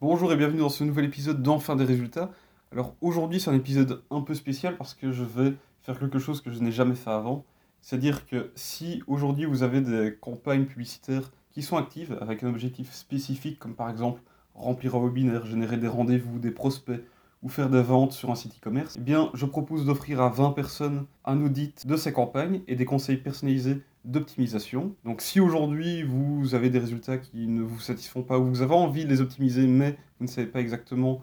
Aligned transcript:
Bonjour 0.00 0.32
et 0.32 0.36
bienvenue 0.36 0.60
dans 0.60 0.68
ce 0.68 0.84
nouvel 0.84 1.06
épisode 1.06 1.42
d'Enfin 1.42 1.74
des 1.74 1.84
résultats. 1.84 2.30
Alors 2.70 2.94
aujourd'hui 3.00 3.40
c'est 3.40 3.50
un 3.50 3.54
épisode 3.54 4.04
un 4.12 4.20
peu 4.20 4.32
spécial 4.34 4.76
parce 4.76 4.94
que 4.94 5.10
je 5.10 5.24
vais 5.24 5.54
faire 5.82 5.98
quelque 5.98 6.20
chose 6.20 6.40
que 6.40 6.52
je 6.52 6.60
n'ai 6.60 6.70
jamais 6.70 6.94
fait 6.94 7.10
avant. 7.10 7.44
C'est-à-dire 7.82 8.24
que 8.24 8.52
si 8.54 9.02
aujourd'hui 9.08 9.44
vous 9.44 9.64
avez 9.64 9.80
des 9.80 10.16
campagnes 10.20 10.66
publicitaires 10.66 11.32
qui 11.50 11.62
sont 11.62 11.76
actives 11.76 12.16
avec 12.20 12.44
un 12.44 12.48
objectif 12.48 12.92
spécifique 12.92 13.58
comme 13.58 13.74
par 13.74 13.90
exemple 13.90 14.22
remplir 14.54 14.94
un 14.94 15.04
webinaire, 15.04 15.44
générer 15.44 15.78
des 15.78 15.88
rendez-vous, 15.88 16.38
des 16.38 16.52
prospects 16.52 17.02
ou 17.42 17.48
faire 17.48 17.68
des 17.68 17.82
ventes 17.82 18.12
sur 18.12 18.30
un 18.30 18.36
site 18.36 18.54
e-commerce, 18.56 18.94
eh 18.96 19.02
bien 19.02 19.30
je 19.34 19.46
propose 19.46 19.84
d'offrir 19.84 20.20
à 20.20 20.28
20 20.28 20.52
personnes 20.52 21.06
un 21.24 21.44
audit 21.44 21.88
de 21.88 21.96
ces 21.96 22.12
campagnes 22.12 22.60
et 22.68 22.76
des 22.76 22.84
conseils 22.84 23.16
personnalisés 23.16 23.82
d'optimisation. 24.08 24.94
Donc 25.04 25.20
si 25.20 25.38
aujourd'hui 25.38 26.02
vous 26.02 26.54
avez 26.54 26.70
des 26.70 26.78
résultats 26.78 27.18
qui 27.18 27.46
ne 27.46 27.62
vous 27.62 27.78
satisfont 27.78 28.22
pas 28.22 28.38
ou 28.38 28.46
vous 28.46 28.62
avez 28.62 28.74
envie 28.74 29.04
de 29.04 29.10
les 29.10 29.20
optimiser 29.20 29.66
mais 29.66 29.96
vous 30.18 30.26
ne 30.26 30.30
savez 30.30 30.46
pas 30.46 30.60
exactement 30.60 31.22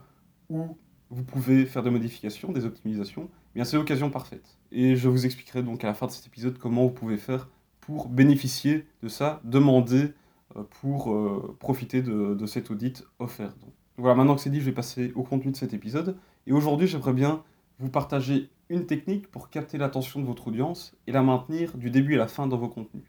où 0.50 0.78
vous 1.10 1.24
pouvez 1.24 1.66
faire 1.66 1.84
des 1.84 1.90
modifications, 1.90 2.52
des 2.52 2.66
optimisations, 2.66 3.30
eh 3.54 3.56
bien 3.56 3.66
c'est 3.66 3.78
l'occasion 3.78 4.10
parfaite. 4.10 4.58
Et 4.72 4.96
je 4.96 5.10
vous 5.10 5.26
expliquerai 5.26 5.64
donc 5.64 5.84
à 5.84 5.88
la 5.88 5.94
fin 5.94 6.08
de 6.08 6.12
cet 6.12 6.28
épisode 6.28 6.58
comment 6.58 6.84
vous 6.84 6.92
pouvez 6.92 7.18
faire 7.18 7.50
pour 7.82 8.10
bénéficier 8.10 8.86
de 9.04 9.08
ça, 9.08 9.42
demander 9.44 10.14
euh, 10.56 10.64
pour 10.82 11.14
euh, 11.14 11.56
profiter 11.60 12.02
de, 12.02 12.46
cet 12.46 12.72
audit 12.72 13.06
offert. 13.20 13.54
Voilà, 13.98 14.16
maintenant 14.16 14.36
que 14.36 14.42
c'est 14.42 14.50
dit, 14.50 14.60
je 14.60 14.66
vais 14.66 14.72
passer 14.72 15.12
au 15.16 15.24
contenu 15.24 15.52
de 15.52 15.58
cet 15.58 15.74
épisode. 15.74 16.18
Et 16.48 16.52
aujourd'hui, 16.52 16.88
j'aimerais 16.88 17.14
bien 17.14 17.44
vous 17.80 17.90
partager 17.90 18.50
une 18.70 18.86
technique 18.86 19.30
pour 19.30 19.50
capter 19.50 19.78
l'attention 19.78 20.20
de 20.20 20.26
votre 20.26 20.48
audience 20.48 20.96
et 21.08 21.12
la 21.12 21.22
maintenir 21.22 21.78
du 21.78 21.90
début 21.90 22.16
à 22.16 22.18
la 22.18 22.28
fin 22.28 22.48
dans 22.48 22.58
vos 22.58 22.68
contenus. 22.68 23.04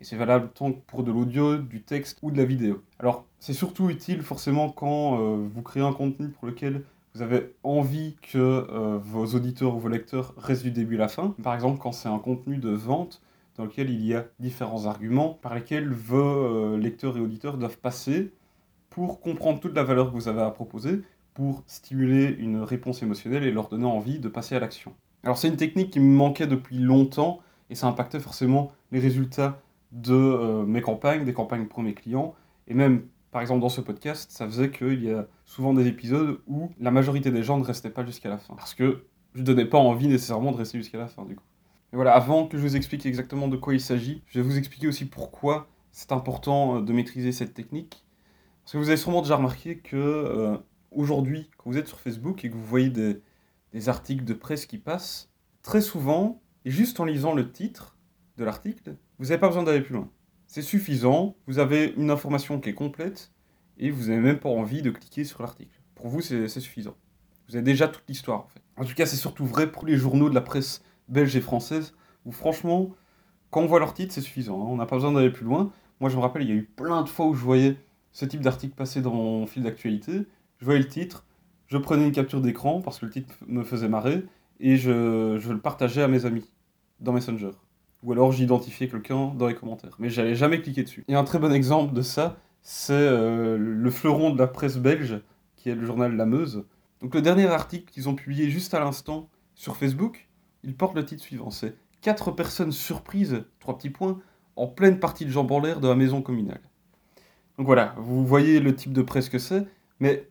Et 0.00 0.04
c'est 0.04 0.16
valable 0.16 0.50
tant 0.54 0.72
pour 0.72 1.02
de 1.02 1.12
l'audio, 1.12 1.56
du 1.56 1.82
texte 1.82 2.18
ou 2.22 2.30
de 2.30 2.36
la 2.36 2.44
vidéo. 2.44 2.82
Alors, 2.98 3.24
c'est 3.38 3.52
surtout 3.52 3.90
utile 3.90 4.22
forcément 4.22 4.70
quand 4.70 5.20
euh, 5.20 5.48
vous 5.52 5.62
créez 5.62 5.82
un 5.82 5.92
contenu 5.92 6.28
pour 6.28 6.46
lequel 6.46 6.82
vous 7.14 7.22
avez 7.22 7.54
envie 7.62 8.16
que 8.32 8.38
euh, 8.38 8.98
vos 9.00 9.26
auditeurs 9.26 9.76
ou 9.76 9.78
vos 9.78 9.88
lecteurs 9.88 10.34
restent 10.36 10.64
du 10.64 10.72
début 10.72 10.96
à 10.96 11.00
la 11.00 11.08
fin. 11.08 11.34
Par 11.42 11.54
exemple, 11.54 11.78
quand 11.78 11.92
c'est 11.92 12.08
un 12.08 12.18
contenu 12.18 12.58
de 12.58 12.70
vente 12.70 13.22
dans 13.56 13.64
lequel 13.64 13.88
il 13.88 14.04
y 14.04 14.14
a 14.14 14.26
différents 14.40 14.86
arguments 14.86 15.38
par 15.40 15.54
lesquels 15.54 15.92
vos 15.92 16.18
euh, 16.18 16.76
lecteurs 16.76 17.16
et 17.16 17.20
auditeurs 17.20 17.56
doivent 17.56 17.78
passer 17.78 18.32
pour 18.90 19.20
comprendre 19.20 19.60
toute 19.60 19.74
la 19.74 19.84
valeur 19.84 20.10
que 20.10 20.14
vous 20.14 20.28
avez 20.28 20.42
à 20.42 20.50
proposer 20.50 21.02
pour 21.34 21.64
stimuler 21.66 22.34
une 22.38 22.62
réponse 22.62 23.02
émotionnelle 23.02 23.44
et 23.44 23.50
leur 23.50 23.68
donner 23.68 23.86
envie 23.86 24.18
de 24.18 24.28
passer 24.28 24.54
à 24.54 24.60
l'action. 24.60 24.94
Alors 25.24 25.36
c'est 25.36 25.48
une 25.48 25.56
technique 25.56 25.90
qui 25.90 26.00
me 26.00 26.14
manquait 26.14 26.46
depuis 26.46 26.78
longtemps 26.78 27.40
et 27.70 27.74
ça 27.74 27.86
impactait 27.86 28.20
forcément 28.20 28.72
les 28.92 29.00
résultats 29.00 29.60
de 29.92 30.14
euh, 30.14 30.64
mes 30.64 30.80
campagnes, 30.80 31.24
des 31.24 31.32
campagnes 31.32 31.66
pour 31.66 31.82
mes 31.82 31.94
clients 31.94 32.34
et 32.68 32.74
même 32.74 33.02
par 33.30 33.42
exemple 33.42 33.60
dans 33.60 33.68
ce 33.68 33.80
podcast, 33.80 34.30
ça 34.30 34.46
faisait 34.46 34.70
qu'il 34.70 35.02
y 35.02 35.10
a 35.10 35.26
souvent 35.44 35.74
des 35.74 35.88
épisodes 35.88 36.38
où 36.46 36.70
la 36.78 36.92
majorité 36.92 37.30
des 37.32 37.42
gens 37.42 37.58
ne 37.58 37.64
restaient 37.64 37.90
pas 37.90 38.06
jusqu'à 38.06 38.28
la 38.28 38.38
fin 38.38 38.54
parce 38.54 38.74
que 38.74 39.04
je 39.34 39.40
ne 39.40 39.44
donnais 39.44 39.64
pas 39.64 39.78
envie 39.78 40.06
nécessairement 40.06 40.52
de 40.52 40.56
rester 40.56 40.78
jusqu'à 40.78 40.98
la 40.98 41.08
fin 41.08 41.24
du 41.24 41.34
coup. 41.34 41.44
Et 41.92 41.96
voilà, 41.96 42.12
avant 42.12 42.46
que 42.46 42.56
je 42.56 42.62
vous 42.62 42.76
explique 42.76 43.06
exactement 43.06 43.48
de 43.48 43.56
quoi 43.56 43.72
il 43.72 43.80
s'agit, 43.80 44.22
je 44.26 44.40
vais 44.40 44.44
vous 44.44 44.58
expliquer 44.58 44.88
aussi 44.88 45.04
pourquoi 45.04 45.68
c'est 45.92 46.10
important 46.10 46.78
euh, 46.78 46.80
de 46.80 46.92
maîtriser 46.92 47.30
cette 47.30 47.54
technique. 47.54 48.04
Parce 48.62 48.72
que 48.72 48.78
vous 48.78 48.88
avez 48.88 48.96
sûrement 48.96 49.22
déjà 49.22 49.36
remarqué 49.36 49.78
que 49.78 49.96
euh, 49.96 50.56
aujourd'hui, 50.94 51.50
quand 51.56 51.70
vous 51.70 51.78
êtes 51.78 51.88
sur 51.88 52.00
Facebook 52.00 52.44
et 52.44 52.50
que 52.50 52.54
vous 52.54 52.64
voyez 52.64 52.90
des, 52.90 53.88
articles 53.88 54.24
de 54.24 54.34
presse 54.34 54.66
qui 54.66 54.78
passent, 54.78 55.30
très 55.62 55.80
souvent, 55.80 56.40
juste 56.64 57.00
en 57.00 57.04
lisant 57.04 57.34
le 57.34 57.50
titre 57.50 57.96
de 58.36 58.44
l'article, 58.44 58.96
vous 59.18 59.26
n'avez 59.26 59.38
pas 59.38 59.48
besoin 59.48 59.64
d'aller 59.64 59.80
plus 59.80 59.94
loin. 59.94 60.10
C'est 60.46 60.62
suffisant, 60.62 61.36
vous 61.46 61.58
avez 61.58 61.94
une 61.96 62.10
information 62.10 62.60
qui 62.60 62.70
est 62.70 62.74
complète, 62.74 63.32
et 63.78 63.90
vous 63.90 64.08
n'avez 64.08 64.20
même 64.20 64.38
pas 64.38 64.48
envie 64.48 64.82
de 64.82 64.90
cliquer 64.90 65.24
sur 65.24 65.42
l'article. 65.42 65.80
Pour 65.94 66.08
vous, 66.08 66.20
c'est 66.20 66.48
suffisant. 66.48 66.96
Vous 67.48 67.56
avez 67.56 67.64
déjà 67.64 67.88
toute 67.88 68.04
l'histoire, 68.08 68.40
en 68.40 68.48
fait. 68.48 68.62
En 68.76 68.84
tout 68.84 68.94
cas, 68.94 69.06
c'est 69.06 69.16
surtout 69.16 69.46
vrai 69.46 69.70
pour 69.70 69.86
les 69.86 69.96
journaux 69.96 70.30
de 70.30 70.34
la 70.34 70.40
presse 70.40 70.82
belge 71.08 71.34
et 71.36 71.40
française, 71.40 71.94
où 72.24 72.32
franchement, 72.32 72.90
quand 73.50 73.60
on 73.60 73.66
voit 73.66 73.78
leur 73.78 73.94
titre, 73.94 74.12
c'est 74.12 74.20
suffisant. 74.20 74.60
Hein. 74.60 74.66
On 74.68 74.76
n'a 74.76 74.86
pas 74.86 74.96
besoin 74.96 75.12
d'aller 75.12 75.30
plus 75.30 75.44
loin. 75.44 75.72
Moi, 76.00 76.10
je 76.10 76.16
me 76.16 76.20
rappelle, 76.20 76.42
il 76.42 76.48
y 76.48 76.52
a 76.52 76.56
eu 76.56 76.64
plein 76.64 77.02
de 77.02 77.08
fois 77.08 77.26
où 77.26 77.34
je 77.34 77.42
voyais 77.44 77.76
ce 78.12 78.24
type 78.24 78.40
d'article 78.40 78.74
passer 78.74 79.02
dans 79.02 79.12
mon 79.12 79.46
fil 79.46 79.62
d'actualité, 79.62 80.26
je 80.58 80.64
voyais 80.64 80.80
le 80.80 80.88
titre, 80.88 81.24
je 81.66 81.78
prenais 81.78 82.04
une 82.04 82.12
capture 82.12 82.40
d'écran 82.40 82.80
parce 82.80 82.98
que 82.98 83.06
le 83.06 83.12
titre 83.12 83.34
me 83.46 83.64
faisait 83.64 83.88
marrer 83.88 84.24
et 84.60 84.76
je, 84.76 85.38
je 85.38 85.52
le 85.52 85.58
partageais 85.58 86.02
à 86.02 86.08
mes 86.08 86.26
amis 86.26 86.48
dans 87.00 87.12
Messenger. 87.12 87.50
Ou 88.02 88.12
alors 88.12 88.32
j'identifiais 88.32 88.88
quelqu'un 88.88 89.32
dans 89.34 89.46
les 89.46 89.54
commentaires. 89.54 89.96
Mais 89.98 90.10
j'allais 90.10 90.34
jamais 90.34 90.60
cliquer 90.60 90.82
dessus. 90.82 91.04
Et 91.08 91.14
un 91.14 91.24
très 91.24 91.38
bon 91.38 91.52
exemple 91.52 91.94
de 91.94 92.02
ça, 92.02 92.36
c'est 92.62 92.92
euh, 92.92 93.56
le 93.58 93.90
fleuron 93.90 94.30
de 94.30 94.38
la 94.38 94.46
presse 94.46 94.76
belge, 94.76 95.20
qui 95.56 95.70
est 95.70 95.74
le 95.74 95.86
journal 95.86 96.14
La 96.16 96.26
Meuse. 96.26 96.64
Donc 97.00 97.14
le 97.14 97.22
dernier 97.22 97.46
article 97.46 97.90
qu'ils 97.90 98.08
ont 98.08 98.14
publié 98.14 98.50
juste 98.50 98.74
à 98.74 98.80
l'instant 98.80 99.28
sur 99.54 99.76
Facebook, 99.76 100.28
il 100.62 100.74
porte 100.74 100.94
le 100.94 101.04
titre 101.04 101.22
suivant. 101.22 101.50
C'est 101.50 101.76
4 102.02 102.32
personnes 102.32 102.72
surprises, 102.72 103.44
trois 103.60 103.76
petits 103.76 103.90
points, 103.90 104.18
en 104.56 104.66
pleine 104.66 105.00
partie 105.00 105.24
de 105.24 105.30
jambes 105.30 105.50
en 105.52 105.60
l'air 105.60 105.80
de 105.80 105.88
la 105.88 105.94
maison 105.94 106.22
communale. 106.22 106.60
Donc 107.58 107.66
voilà, 107.66 107.94
vous 107.98 108.26
voyez 108.26 108.60
le 108.60 108.74
type 108.74 108.92
de 108.92 109.02
presse 109.02 109.28
que 109.28 109.38
c'est, 109.38 109.66
mais 110.00 110.28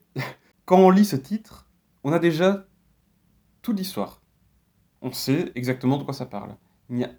quand 0.66 0.78
on 0.78 0.90
lit 0.90 1.06
ce 1.06 1.16
titre, 1.16 1.68
on 2.03 2.12
a 2.12 2.19
déjà 2.19 2.66
toute 3.62 3.78
l'histoire. 3.78 4.22
On 5.01 5.12
sait 5.12 5.51
exactement 5.56 5.97
de 5.97 6.03
quoi 6.03 6.13
ça 6.13 6.25
parle. 6.25 6.56
Il 6.90 6.97
n'y 6.97 7.03
a 7.03 7.12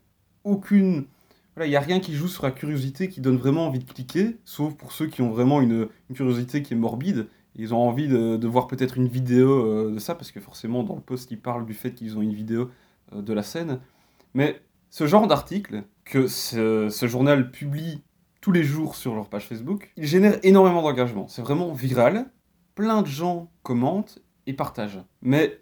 aucune. 0.44 1.06
Voilà, 1.54 1.66
il 1.66 1.70
n'y 1.70 1.76
a 1.76 1.80
rien 1.80 2.00
qui 2.00 2.14
joue 2.14 2.28
sur 2.28 2.44
la 2.44 2.50
curiosité 2.50 3.08
qui 3.08 3.20
donne 3.20 3.36
vraiment 3.36 3.66
envie 3.66 3.78
de 3.78 3.90
cliquer, 3.90 4.38
sauf 4.44 4.74
pour 4.74 4.92
ceux 4.92 5.06
qui 5.06 5.22
ont 5.22 5.30
vraiment 5.30 5.60
une, 5.60 5.88
curiosité 6.14 6.62
qui 6.62 6.74
est 6.74 6.76
morbide. 6.76 7.28
Ils 7.56 7.72
ont 7.72 7.78
envie 7.78 8.08
de, 8.08 8.46
voir 8.48 8.66
peut-être 8.66 8.96
une 8.96 9.06
vidéo 9.06 9.66
euh, 9.66 9.92
de 9.92 9.98
ça, 10.00 10.16
parce 10.16 10.32
que 10.32 10.40
forcément, 10.40 10.82
dans 10.82 10.96
le 10.96 11.00
post, 11.00 11.30
ils 11.30 11.40
parlent 11.40 11.66
du 11.66 11.74
fait 11.74 11.92
qu'ils 11.92 12.18
ont 12.18 12.22
une 12.22 12.34
vidéo 12.34 12.70
euh, 13.12 13.22
de 13.22 13.32
la 13.32 13.44
scène. 13.44 13.78
Mais 14.32 14.60
ce 14.90 15.06
genre 15.06 15.28
d'article 15.28 15.84
que 16.04 16.26
ce 16.26 17.06
journal 17.06 17.52
publie 17.52 18.02
tous 18.40 18.52
les 18.52 18.64
jours 18.64 18.96
sur 18.96 19.14
leur 19.14 19.28
page 19.28 19.46
Facebook, 19.46 19.92
il 19.96 20.06
génère 20.06 20.38
énormément 20.42 20.82
d'engagement. 20.82 21.28
C'est 21.28 21.40
vraiment 21.40 21.72
viral 21.72 22.26
plein 22.74 23.02
de 23.02 23.06
gens 23.06 23.50
commentent 23.62 24.20
et 24.46 24.52
partagent. 24.52 25.02
Mais 25.22 25.60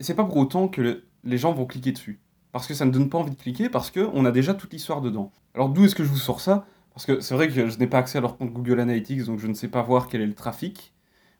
c'est 0.00 0.14
pas 0.14 0.24
pour 0.24 0.36
autant 0.36 0.68
que 0.68 1.04
les 1.24 1.38
gens 1.38 1.52
vont 1.52 1.66
cliquer 1.66 1.92
dessus. 1.92 2.20
Parce 2.52 2.66
que 2.66 2.74
ça 2.74 2.84
ne 2.84 2.90
donne 2.90 3.10
pas 3.10 3.18
envie 3.18 3.32
de 3.32 3.36
cliquer, 3.36 3.68
parce 3.68 3.90
qu'on 3.90 4.24
a 4.24 4.30
déjà 4.30 4.54
toute 4.54 4.72
l'histoire 4.72 5.00
dedans. 5.00 5.32
Alors 5.54 5.68
d'où 5.68 5.84
est-ce 5.84 5.94
que 5.94 6.04
je 6.04 6.08
vous 6.08 6.16
sors 6.16 6.40
ça? 6.40 6.66
Parce 6.94 7.04
que 7.04 7.20
c'est 7.20 7.34
vrai 7.34 7.48
que 7.48 7.68
je 7.68 7.78
n'ai 7.78 7.86
pas 7.86 7.98
accès 7.98 8.18
à 8.18 8.20
leur 8.22 8.38
compte 8.38 8.52
Google 8.52 8.80
Analytics, 8.80 9.24
donc 9.24 9.38
je 9.38 9.46
ne 9.46 9.54
sais 9.54 9.68
pas 9.68 9.82
voir 9.82 10.08
quel 10.08 10.22
est 10.22 10.26
le 10.26 10.34
trafic. 10.34 10.94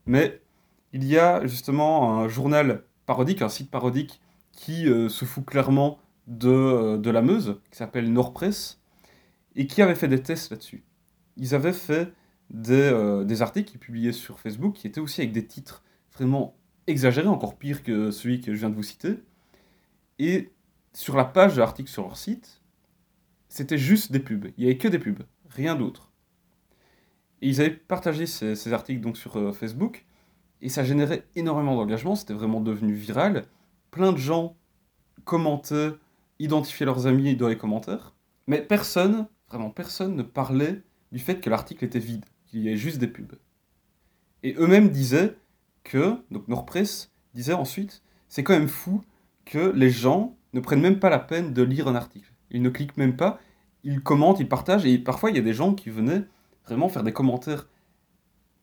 Mais 0.04 0.42
il 0.92 1.04
y 1.04 1.18
a 1.18 1.46
justement 1.46 2.18
un 2.18 2.28
journal 2.28 2.84
parodique, 3.06 3.40
un 3.40 3.48
site 3.48 3.70
parodique, 3.70 4.20
qui 4.52 4.88
euh, 4.88 5.08
se 5.08 5.24
fout 5.24 5.44
clairement 5.44 5.98
de, 6.26 6.48
euh, 6.48 6.98
de 6.98 7.10
la 7.10 7.22
Meuse, 7.22 7.60
qui 7.70 7.78
s'appelle 7.78 8.12
Nordpress, 8.12 8.80
et 9.54 9.66
qui 9.66 9.80
avait 9.80 9.94
fait 9.94 10.08
des 10.08 10.22
tests 10.22 10.50
là-dessus. 10.50 10.84
Ils 11.36 11.54
avaient 11.54 11.72
fait 11.72 12.12
euh, 12.54 13.24
des, 13.24 13.42
articles 13.42 13.70
qu'ils 13.70 13.80
publiaient 13.80 14.12
sur 14.12 14.38
Facebook 14.38 14.74
qui 14.74 14.86
étaient 14.86 15.00
aussi 15.00 15.20
avec 15.20 15.32
des 15.32 15.46
titres 15.46 15.82
vraiment 16.14 16.56
exagérés, 16.86 17.26
encore 17.26 17.58
pire 17.58 17.82
que 17.82 18.10
celui 18.10 18.40
que 18.40 18.54
je 18.54 18.58
viens 18.58 18.70
de 18.70 18.74
vous 18.74 18.82
citer. 18.82 19.18
Et 20.18 20.52
sur 20.92 21.16
la 21.16 21.24
page 21.24 21.54
de 21.54 21.60
l'article 21.60 21.90
sur 21.90 22.02
leur 22.02 22.16
site, 22.16 22.62
c'était 23.48 23.78
juste 23.78 24.12
des 24.12 24.20
pubs. 24.20 24.46
Il 24.56 24.64
n'y 24.64 24.70
avait 24.70 24.78
que 24.78 24.88
des 24.88 24.98
pubs, 24.98 25.24
rien 25.50 25.74
d'autre. 25.74 26.12
Et 27.42 27.48
ils 27.48 27.60
avaient 27.60 27.70
partagé 27.70 28.26
ces, 28.26 28.72
articles 28.72 29.00
donc 29.00 29.16
sur 29.16 29.36
euh, 29.36 29.52
Facebook, 29.52 30.06
et 30.62 30.68
ça 30.68 30.84
générait 30.84 31.26
énormément 31.34 31.74
d'engagement, 31.74 32.14
c'était 32.14 32.32
vraiment 32.32 32.60
devenu 32.60 32.94
viral. 32.94 33.44
Plein 33.90 34.12
de 34.12 34.18
gens 34.18 34.56
commentaient, 35.24 35.90
identifiaient 36.38 36.86
leurs 36.86 37.06
amis 37.06 37.36
dans 37.36 37.48
les 37.48 37.58
commentaires, 37.58 38.14
mais 38.46 38.62
personne, 38.62 39.26
vraiment 39.48 39.70
personne 39.70 40.16
ne 40.16 40.22
parlait 40.22 40.82
du 41.12 41.18
fait 41.18 41.40
que 41.40 41.50
l'article 41.50 41.84
était 41.84 41.98
vide 41.98 42.24
qu'il 42.56 42.64
y 42.64 42.72
ait 42.72 42.76
juste 42.78 42.98
des 42.98 43.06
pubs. 43.06 43.36
Et 44.42 44.54
eux-mêmes 44.58 44.88
disaient 44.88 45.36
que, 45.84 46.16
donc 46.30 46.48
Nordpress 46.48 47.12
disait 47.34 47.52
ensuite, 47.52 48.02
c'est 48.28 48.42
quand 48.42 48.54
même 48.54 48.68
fou 48.68 49.04
que 49.44 49.72
les 49.74 49.90
gens 49.90 50.36
ne 50.54 50.60
prennent 50.60 50.80
même 50.80 50.98
pas 50.98 51.10
la 51.10 51.18
peine 51.18 51.52
de 51.52 51.62
lire 51.62 51.86
un 51.86 51.94
article. 51.94 52.32
Ils 52.50 52.62
ne 52.62 52.70
cliquent 52.70 52.96
même 52.96 53.14
pas, 53.14 53.38
ils 53.84 54.00
commentent, 54.00 54.40
ils 54.40 54.48
partagent, 54.48 54.86
et 54.86 54.96
parfois 54.96 55.30
il 55.30 55.36
y 55.36 55.38
a 55.38 55.42
des 55.42 55.52
gens 55.52 55.74
qui 55.74 55.90
venaient 55.90 56.24
vraiment 56.64 56.88
faire 56.88 57.02
des 57.02 57.12
commentaires 57.12 57.68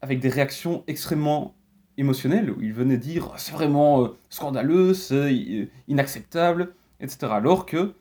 avec 0.01 0.19
des 0.19 0.29
réactions 0.29 0.83
extrêmement 0.88 1.56
émotionnelles, 1.97 2.50
où 2.50 2.62
ils 2.62 2.73
venaient 2.73 2.97
dire 2.97 3.31
c'est 3.38 3.51
vraiment 3.51 4.03
euh, 4.03 4.17
scandaleux, 4.29 4.95
c'est 4.95 5.31
euh, 5.31 5.69
inacceptable, 5.88 6.73
etc. 7.00 7.31
Alors 7.31 7.67
que 7.67 7.94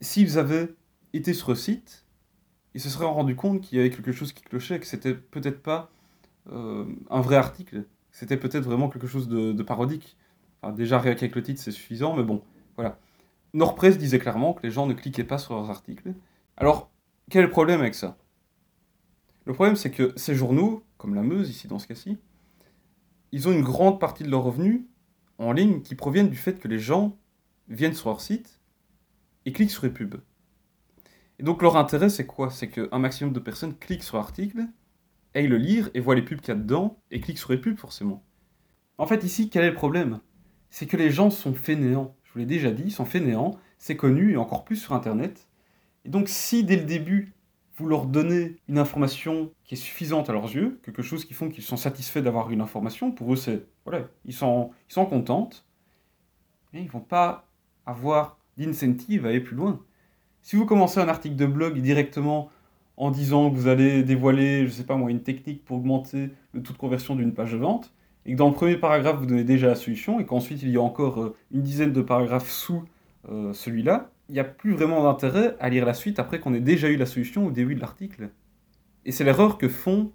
s'ils 0.00 0.38
avaient 0.38 0.72
été 1.12 1.34
sur 1.34 1.50
le 1.50 1.56
site, 1.56 2.06
il 2.74 2.80
se 2.80 2.88
serait 2.88 3.06
rendu 3.06 3.36
compte 3.36 3.60
qu'il 3.60 3.78
y 3.78 3.80
avait 3.80 3.90
quelque 3.90 4.12
chose 4.12 4.32
qui 4.32 4.42
clochait, 4.42 4.80
que 4.80 4.86
c'était 4.86 5.14
peut-être 5.14 5.62
pas 5.62 5.90
euh, 6.50 6.84
un 7.10 7.20
vrai 7.20 7.36
article, 7.36 7.84
c'était 8.12 8.36
peut-être 8.36 8.64
vraiment 8.64 8.88
quelque 8.88 9.06
chose 9.06 9.28
de, 9.28 9.62
parodique. 9.62 10.16
déjà, 10.74 10.98
rien 10.98 11.14
qu'avec 11.14 11.34
le 11.34 11.42
titre, 11.42 11.60
c'est 11.60 11.70
suffisant, 11.70 12.16
mais 12.16 12.22
bon, 12.22 12.42
voilà. 12.76 12.98
Nordpress 13.54 13.98
disait 13.98 14.18
clairement 14.18 14.54
que 14.54 14.62
les 14.62 14.70
gens 14.70 14.86
ne 14.86 14.94
cliquaient 14.94 15.24
pas 15.24 15.38
sur 15.38 15.54
leurs 15.54 15.70
articles. 15.70 16.12
Alors, 16.56 16.90
quel 17.30 17.42
est 17.42 17.46
le 17.46 17.50
problème 17.50 17.80
avec 17.80 17.94
ça? 17.94 18.16
Le 19.44 19.54
problème, 19.54 19.76
c'est 19.76 19.90
que 19.90 20.12
ces 20.16 20.34
journaux, 20.34 20.84
comme 20.98 21.14
la 21.14 21.22
Meuse 21.22 21.50
ici 21.50 21.66
dans 21.66 21.78
ce 21.78 21.86
cas-ci, 21.86 22.18
ils 23.32 23.48
ont 23.48 23.52
une 23.52 23.62
grande 23.62 23.98
partie 23.98 24.22
de 24.22 24.30
leurs 24.30 24.42
revenus 24.42 24.82
en 25.38 25.52
ligne 25.52 25.82
qui 25.82 25.94
proviennent 25.94 26.28
du 26.28 26.36
fait 26.36 26.58
que 26.58 26.68
les 26.68 26.78
gens 26.78 27.16
viennent 27.68 27.94
sur 27.94 28.10
leur 28.10 28.20
site 28.20 28.60
et 29.46 29.52
cliquent 29.52 29.70
sur 29.70 29.84
les 29.84 29.90
pubs. 29.90 30.20
Et 31.40 31.42
donc 31.42 31.62
leur 31.62 31.78
intérêt, 31.78 32.10
c'est 32.10 32.26
quoi? 32.26 32.50
C'est 32.50 32.68
qu'un 32.68 32.98
maximum 32.98 33.32
de 33.32 33.40
personnes 33.40 33.74
cliquent 33.74 34.02
sur 34.02 34.18
l'article, 34.18 34.66
aillent 35.34 35.48
le 35.48 35.56
lire 35.56 35.88
et 35.94 36.00
voient 36.00 36.14
les 36.14 36.20
pubs 36.20 36.38
qu'il 36.38 36.48
y 36.48 36.50
a 36.50 36.60
dedans 36.60 36.98
et 37.10 37.18
cliquent 37.22 37.38
sur 37.38 37.50
les 37.50 37.56
pubs 37.56 37.78
forcément. 37.78 38.22
En 38.98 39.06
fait, 39.06 39.24
ici, 39.24 39.48
quel 39.48 39.64
est 39.64 39.70
le 39.70 39.74
problème? 39.74 40.20
C'est 40.68 40.84
que 40.84 40.98
les 40.98 41.10
gens 41.10 41.30
sont 41.30 41.54
fainéants. 41.54 42.14
Je 42.24 42.34
vous 42.34 42.40
l'ai 42.40 42.44
déjà 42.44 42.70
dit, 42.70 42.82
ils 42.84 42.92
sont 42.92 43.06
fainéants, 43.06 43.58
c'est 43.78 43.96
connu 43.96 44.32
et 44.32 44.36
encore 44.36 44.66
plus 44.66 44.76
sur 44.76 44.92
Internet. 44.92 45.48
Et 46.04 46.10
donc, 46.10 46.28
si 46.28 46.62
dès 46.62 46.76
le 46.76 46.84
début, 46.84 47.32
vous 47.78 47.86
leur 47.86 48.04
donnez 48.04 48.56
une 48.68 48.78
information 48.78 49.50
qui 49.64 49.76
est 49.76 49.78
suffisante 49.78 50.28
à 50.28 50.34
leurs 50.34 50.54
yeux, 50.54 50.78
quelque 50.82 51.00
chose 51.00 51.24
qui 51.24 51.32
font 51.32 51.48
qu'ils 51.48 51.64
sont 51.64 51.78
satisfaits 51.78 52.20
d'avoir 52.20 52.50
une 52.50 52.60
information, 52.60 53.12
pour 53.12 53.32
eux, 53.32 53.36
c'est. 53.36 53.64
Voilà, 53.86 54.06
ils 54.26 54.34
sont, 54.34 54.72
ils 54.90 54.92
sont 54.92 55.06
contentes, 55.06 55.64
mais 56.74 56.82
ils 56.82 56.90
vont 56.90 57.00
pas 57.00 57.48
avoir 57.86 58.36
d'incentive 58.58 59.24
à 59.24 59.30
aller 59.30 59.40
plus 59.40 59.56
loin. 59.56 59.82
Si 60.42 60.56
vous 60.56 60.66
commencez 60.66 61.00
un 61.00 61.08
article 61.08 61.36
de 61.36 61.46
blog 61.46 61.78
directement 61.80 62.50
en 62.96 63.10
disant 63.10 63.50
que 63.50 63.56
vous 63.56 63.68
allez 63.68 64.02
dévoiler, 64.02 64.66
je 64.66 64.72
sais 64.72 64.84
pas 64.84 64.96
moi, 64.96 65.10
une 65.10 65.22
technique 65.22 65.64
pour 65.64 65.78
augmenter 65.78 66.30
le 66.52 66.62
taux 66.62 66.72
de 66.72 66.78
conversion 66.78 67.14
d'une 67.14 67.32
page 67.32 67.52
de 67.52 67.58
vente, 67.58 67.92
et 68.26 68.32
que 68.32 68.36
dans 68.36 68.48
le 68.48 68.54
premier 68.54 68.76
paragraphe 68.76 69.18
vous 69.18 69.26
donnez 69.26 69.44
déjà 69.44 69.68
la 69.68 69.74
solution, 69.74 70.20
et 70.20 70.26
qu'ensuite 70.26 70.62
il 70.62 70.70
y 70.70 70.76
a 70.76 70.82
encore 70.82 71.22
euh, 71.22 71.36
une 71.50 71.62
dizaine 71.62 71.92
de 71.92 72.02
paragraphes 72.02 72.50
sous 72.50 72.84
euh, 73.30 73.52
celui-là, 73.52 74.10
il 74.28 74.34
n'y 74.34 74.40
a 74.40 74.44
plus 74.44 74.74
vraiment 74.74 75.02
d'intérêt 75.02 75.56
à 75.60 75.68
lire 75.68 75.84
la 75.84 75.94
suite 75.94 76.18
après 76.18 76.40
qu'on 76.40 76.54
ait 76.54 76.60
déjà 76.60 76.88
eu 76.88 76.96
la 76.96 77.06
solution 77.06 77.46
au 77.46 77.50
début 77.50 77.74
de 77.74 77.80
l'article. 77.80 78.30
Et 79.04 79.12
c'est 79.12 79.24
l'erreur 79.24 79.58
que 79.58 79.68
font 79.68 80.12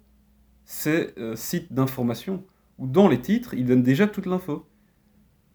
ces 0.64 1.08
euh, 1.18 1.36
sites 1.36 1.72
d'information, 1.72 2.44
où 2.78 2.86
dans 2.86 3.08
les 3.08 3.20
titres, 3.20 3.54
ils 3.54 3.66
donnent 3.66 3.82
déjà 3.82 4.06
toute 4.06 4.26
l'info. 4.26 4.66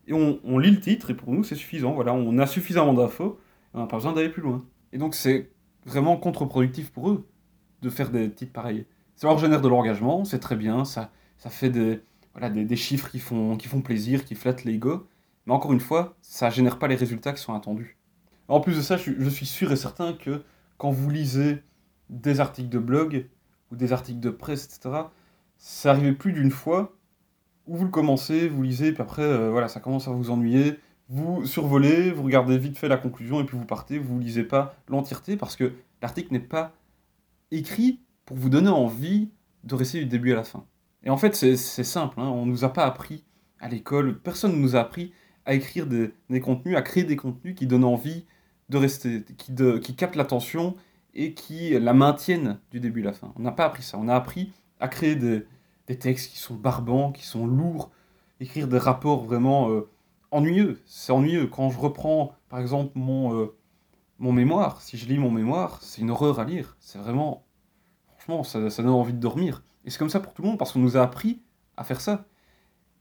Et 0.08 0.14
on, 0.14 0.40
on, 0.44 0.60
lit 0.60 0.72
le 0.72 0.80
titre, 0.80 1.12
et 1.12 1.14
pour 1.14 1.32
nous, 1.34 1.44
c'est 1.44 1.56
suffisant. 1.56 1.94
Voilà, 1.94 2.14
on 2.14 2.38
a 2.40 2.46
suffisamment 2.46 2.94
d'infos, 2.94 3.40
on 3.74 3.80
n'a 3.80 3.88
pas 3.88 3.98
besoin 3.98 4.14
d'aller 4.14 4.30
plus 4.30 4.42
loin. 4.42 4.66
Et 4.94 4.98
donc, 4.98 5.16
c'est 5.16 5.52
vraiment 5.86 6.18
contre-productif 6.18 6.92
pour 6.92 7.10
eux 7.10 7.28
de 7.82 7.90
faire 7.90 8.12
des 8.12 8.32
titres 8.32 8.54
pareils. 8.54 8.86
Ça 9.16 9.28
leur 9.28 9.38
génère 9.38 9.62
de 9.62 9.68
l'engagement, 9.68 10.26
c'est 10.26 10.40
très 10.40 10.56
bien, 10.56 10.86
ça, 10.86 11.12
ça 11.38 11.50
fait 11.50 11.70
des, 11.70 12.02
voilà, 12.34 12.50
des, 12.50 12.66
des, 12.66 12.76
chiffres 12.76 13.10
qui 13.10 13.20
font, 13.20 13.58
qui 13.58 13.68
font 13.68 13.82
plaisir, 13.82 14.26
qui 14.26 14.36
flattent 14.36 14.64
l'ego. 14.64 15.08
Mais 15.46 15.54
encore 15.54 15.74
une 15.74 15.80
fois, 15.80 16.16
ça 16.22 16.48
ne 16.48 16.52
génère 16.52 16.80
pas 16.80 16.88
les 16.88 16.96
résultats 16.96 17.34
qui 17.34 17.42
sont 17.42 17.54
attendus. 17.54 17.98
En 18.48 18.60
plus 18.60 18.76
de 18.76 18.82
ça, 18.82 18.98
je, 18.98 19.30
suis 19.30 19.46
sûr 19.46 19.72
et 19.72 19.76
certain 19.76 20.14
que 20.14 20.44
quand 20.78 20.92
vous 20.92 21.10
lisez 21.10 21.64
des 22.10 22.40
articles 22.40 22.70
de 22.70 22.80
blog 22.80 23.30
ou 23.72 23.76
des 23.76 23.94
articles 23.94 24.20
de 24.20 24.30
presse, 24.30 24.66
etc., 24.66 25.06
ça 25.58 25.92
arrive 25.92 26.16
plus 26.16 26.34
d'une 26.34 26.52
fois 26.52 26.94
où 27.66 27.78
vous 27.78 27.86
le 27.86 27.92
commencez, 27.92 28.50
vous 28.50 28.62
lisez, 28.62 28.92
puis 28.92 29.02
après, 29.02 29.22
euh, 29.22 29.52
voilà, 29.52 29.68
ça 29.68 29.80
commence 29.80 30.08
à 30.08 30.12
vous 30.12 30.32
ennuyer. 30.32 30.80
Vous 31.14 31.46
survolez, 31.46 32.10
vous 32.10 32.24
regardez 32.24 32.58
vite 32.58 32.78
fait 32.78 32.88
la 32.88 32.96
conclusion 32.96 33.42
et 33.42 33.44
puis 33.44 33.58
vous 33.58 33.66
partez, 33.66 34.00
vous 34.00 34.18
lisez 34.18 34.46
pas 34.46 34.78
l'entièreté 34.88 35.36
parce 35.36 35.58
que 35.58 35.74
l'article 36.02 36.32
n'est 36.32 36.40
pas 36.40 36.72
écrit 37.52 38.00
pour 38.26 38.38
vous 38.38 38.48
donner 38.48 38.70
envie 38.70 39.30
de 39.66 39.76
rester 39.76 40.00
du 40.00 40.06
début 40.06 40.32
à 40.32 40.38
la 40.38 40.46
fin. 40.46 40.66
Et 41.04 41.10
en 41.10 41.18
fait, 41.18 41.36
c'est 41.36 41.58
simple, 41.58 42.18
hein, 42.18 42.30
on 42.30 42.46
ne 42.46 42.52
nous 42.52 42.64
a 42.64 42.72
pas 42.72 42.86
appris 42.86 43.26
à 43.60 43.68
l'école, 43.68 44.20
personne 44.20 44.54
ne 44.54 44.58
nous 44.58 44.78
a 44.78 44.80
appris 44.80 45.12
à 45.46 45.54
écrire 45.54 45.86
des, 45.86 46.14
contenus, 46.40 46.78
à 46.78 46.82
créer 46.82 47.04
des 47.04 47.18
contenus 47.18 47.56
qui 47.56 47.68
donnent 47.68 47.84
envie 47.84 48.26
de 48.70 48.78
rester, 48.78 49.26
qui, 49.38 49.52
de, 49.52 49.80
qui 49.80 49.98
captent 49.98 50.16
l'attention 50.16 50.78
et 51.14 51.34
qui 51.34 51.78
la 51.78 51.92
maintiennent 51.92 52.58
du 52.72 52.80
début 52.80 53.02
à 53.02 53.08
la 53.08 53.14
fin. 53.14 53.34
On 53.36 53.42
n'a 53.42 53.52
pas 53.52 53.66
appris 53.66 53.84
ça. 53.84 53.98
On 53.98 54.08
a 54.08 54.16
appris 54.16 54.54
à 54.80 54.88
créer 54.88 55.18
des, 55.18 55.46
des, 55.88 55.98
textes 55.98 56.32
qui 56.32 56.38
sont 56.38 56.56
barbants, 56.56 57.12
qui 57.12 57.26
sont 57.26 57.46
lourds, 57.46 57.92
écrire 58.40 58.70
des 58.70 58.78
rapports 58.78 59.26
vraiment 59.26 59.70
euh, 59.72 59.90
ennuyeux. 60.32 60.82
C'est 60.86 61.12
ennuyeux. 61.12 61.48
Quand 61.48 61.70
je 61.70 61.80
reprends, 61.80 62.34
par 62.50 62.60
exemple, 62.60 62.92
mon, 62.96 63.36
euh, 63.36 63.56
mon 64.18 64.32
mémoire, 64.32 64.82
si 64.82 64.98
je 64.98 65.06
lis 65.08 65.18
mon 65.18 65.32
mémoire, 65.32 65.80
c'est 65.82 66.02
une 66.02 66.10
horreur 66.10 66.40
à 66.40 66.46
lire. 66.46 66.76
C'est 66.80 67.00
vraiment... 67.00 67.46
Franchement, 68.08 68.44
ça, 68.44 68.70
ça 68.70 68.84
donne 68.84 68.92
envie 68.92 69.14
de 69.14 69.20
dormir. 69.20 69.64
Et 69.86 69.90
c'est 69.90 69.98
comme 69.98 70.10
ça 70.10 70.20
pour 70.20 70.34
tout 70.34 70.42
le 70.42 70.48
monde, 70.50 70.58
parce 70.58 70.72
qu'on 70.72 70.80
nous 70.80 70.98
a 70.98 71.02
appris 71.02 71.42
à 71.78 71.84
faire 71.84 72.02
ça. 72.02 72.26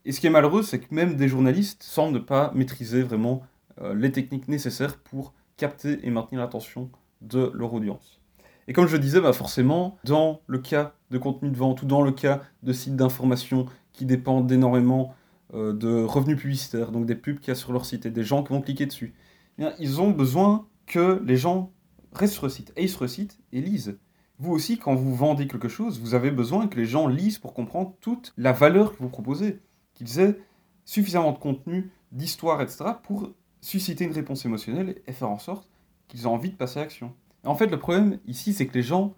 Et 0.05 0.12
ce 0.12 0.21
qui 0.21 0.27
est 0.27 0.31
malheureux, 0.31 0.62
c'est 0.62 0.81
que 0.81 0.94
même 0.94 1.17
des 1.17 1.29
journalistes 1.29 1.82
semblent 1.82 2.15
ne 2.15 2.19
pas 2.19 2.53
maîtriser 2.55 3.03
vraiment 3.03 3.43
euh, 3.83 3.94
les 3.94 4.12
techniques 4.12 4.49
nécessaires 4.49 4.97
pour 4.99 5.35
capter 5.56 6.06
et 6.06 6.11
maintenir 6.11 6.41
l'attention 6.41 6.91
de 7.21 7.50
leur 7.55 7.75
audience. 7.75 8.21
Et 8.67 8.73
comme 8.73 8.87
je 8.87 8.97
disais, 8.97 9.21
bah 9.21 9.33
forcément, 9.33 9.99
dans 10.05 10.41
le 10.47 10.59
cas 10.59 10.94
de 11.11 11.19
contenu 11.19 11.50
de 11.50 11.56
vente 11.56 11.83
ou 11.83 11.87
dans 11.87 12.03
le 12.03 12.12
cas 12.12 12.41
de 12.62 12.73
sites 12.73 12.97
d'information 12.97 13.67
qui 13.93 14.06
dépendent 14.06 14.50
énormément 14.50 15.15
euh, 15.55 15.73
de 15.73 16.02
revenus 16.02 16.38
publicitaires, 16.38 16.93
donc 16.93 17.06
des 17.06 17.14
pubs 17.14 17.38
qu'il 17.38 17.49
y 17.49 17.50
a 17.50 17.55
sur 17.55 17.73
leur 17.73 17.85
site 17.85 18.06
et 18.06 18.11
des 18.11 18.25
gens 18.25 18.43
qui 18.43 18.52
vont 18.52 18.61
cliquer 18.61 18.87
dessus, 18.87 19.14
eh 19.58 19.62
bien, 19.62 19.75
ils 19.79 20.00
ont 20.00 20.11
besoin 20.11 20.67
que 20.87 21.23
les 21.25 21.37
gens 21.37 21.73
restent 22.12 22.35
sur 22.35 22.44
le 22.44 22.50
site, 22.50 22.73
aillent 22.76 22.88
sur 22.88 23.02
le 23.02 23.08
site 23.08 23.38
et 23.52 23.61
lisent. 23.61 23.99
Vous 24.38 24.52
aussi, 24.52 24.79
quand 24.79 24.94
vous 24.94 25.14
vendez 25.14 25.47
quelque 25.47 25.69
chose, 25.69 26.00
vous 26.00 26.14
avez 26.14 26.31
besoin 26.31 26.67
que 26.67 26.76
les 26.76 26.87
gens 26.87 27.06
lisent 27.06 27.38
pour 27.38 27.52
comprendre 27.52 27.94
toute 28.00 28.32
la 28.37 28.52
valeur 28.52 28.97
que 28.97 29.02
vous 29.02 29.08
proposez 29.08 29.61
qu'ils 29.94 30.19
aient 30.20 30.38
suffisamment 30.85 31.32
de 31.32 31.38
contenu, 31.38 31.91
d'histoire, 32.11 32.62
etc., 32.62 32.85
pour 33.02 33.31
susciter 33.61 34.05
une 34.05 34.12
réponse 34.12 34.44
émotionnelle 34.44 35.02
et 35.06 35.12
faire 35.12 35.31
en 35.31 35.38
sorte 35.38 35.69
qu'ils 36.08 36.23
aient 36.23 36.26
envie 36.26 36.50
de 36.50 36.56
passer 36.56 36.79
à 36.79 36.82
l'action. 36.82 37.12
En 37.44 37.55
fait, 37.55 37.67
le 37.67 37.79
problème 37.79 38.19
ici, 38.26 38.52
c'est 38.52 38.67
que 38.67 38.75
les 38.75 38.82
gens 38.82 39.14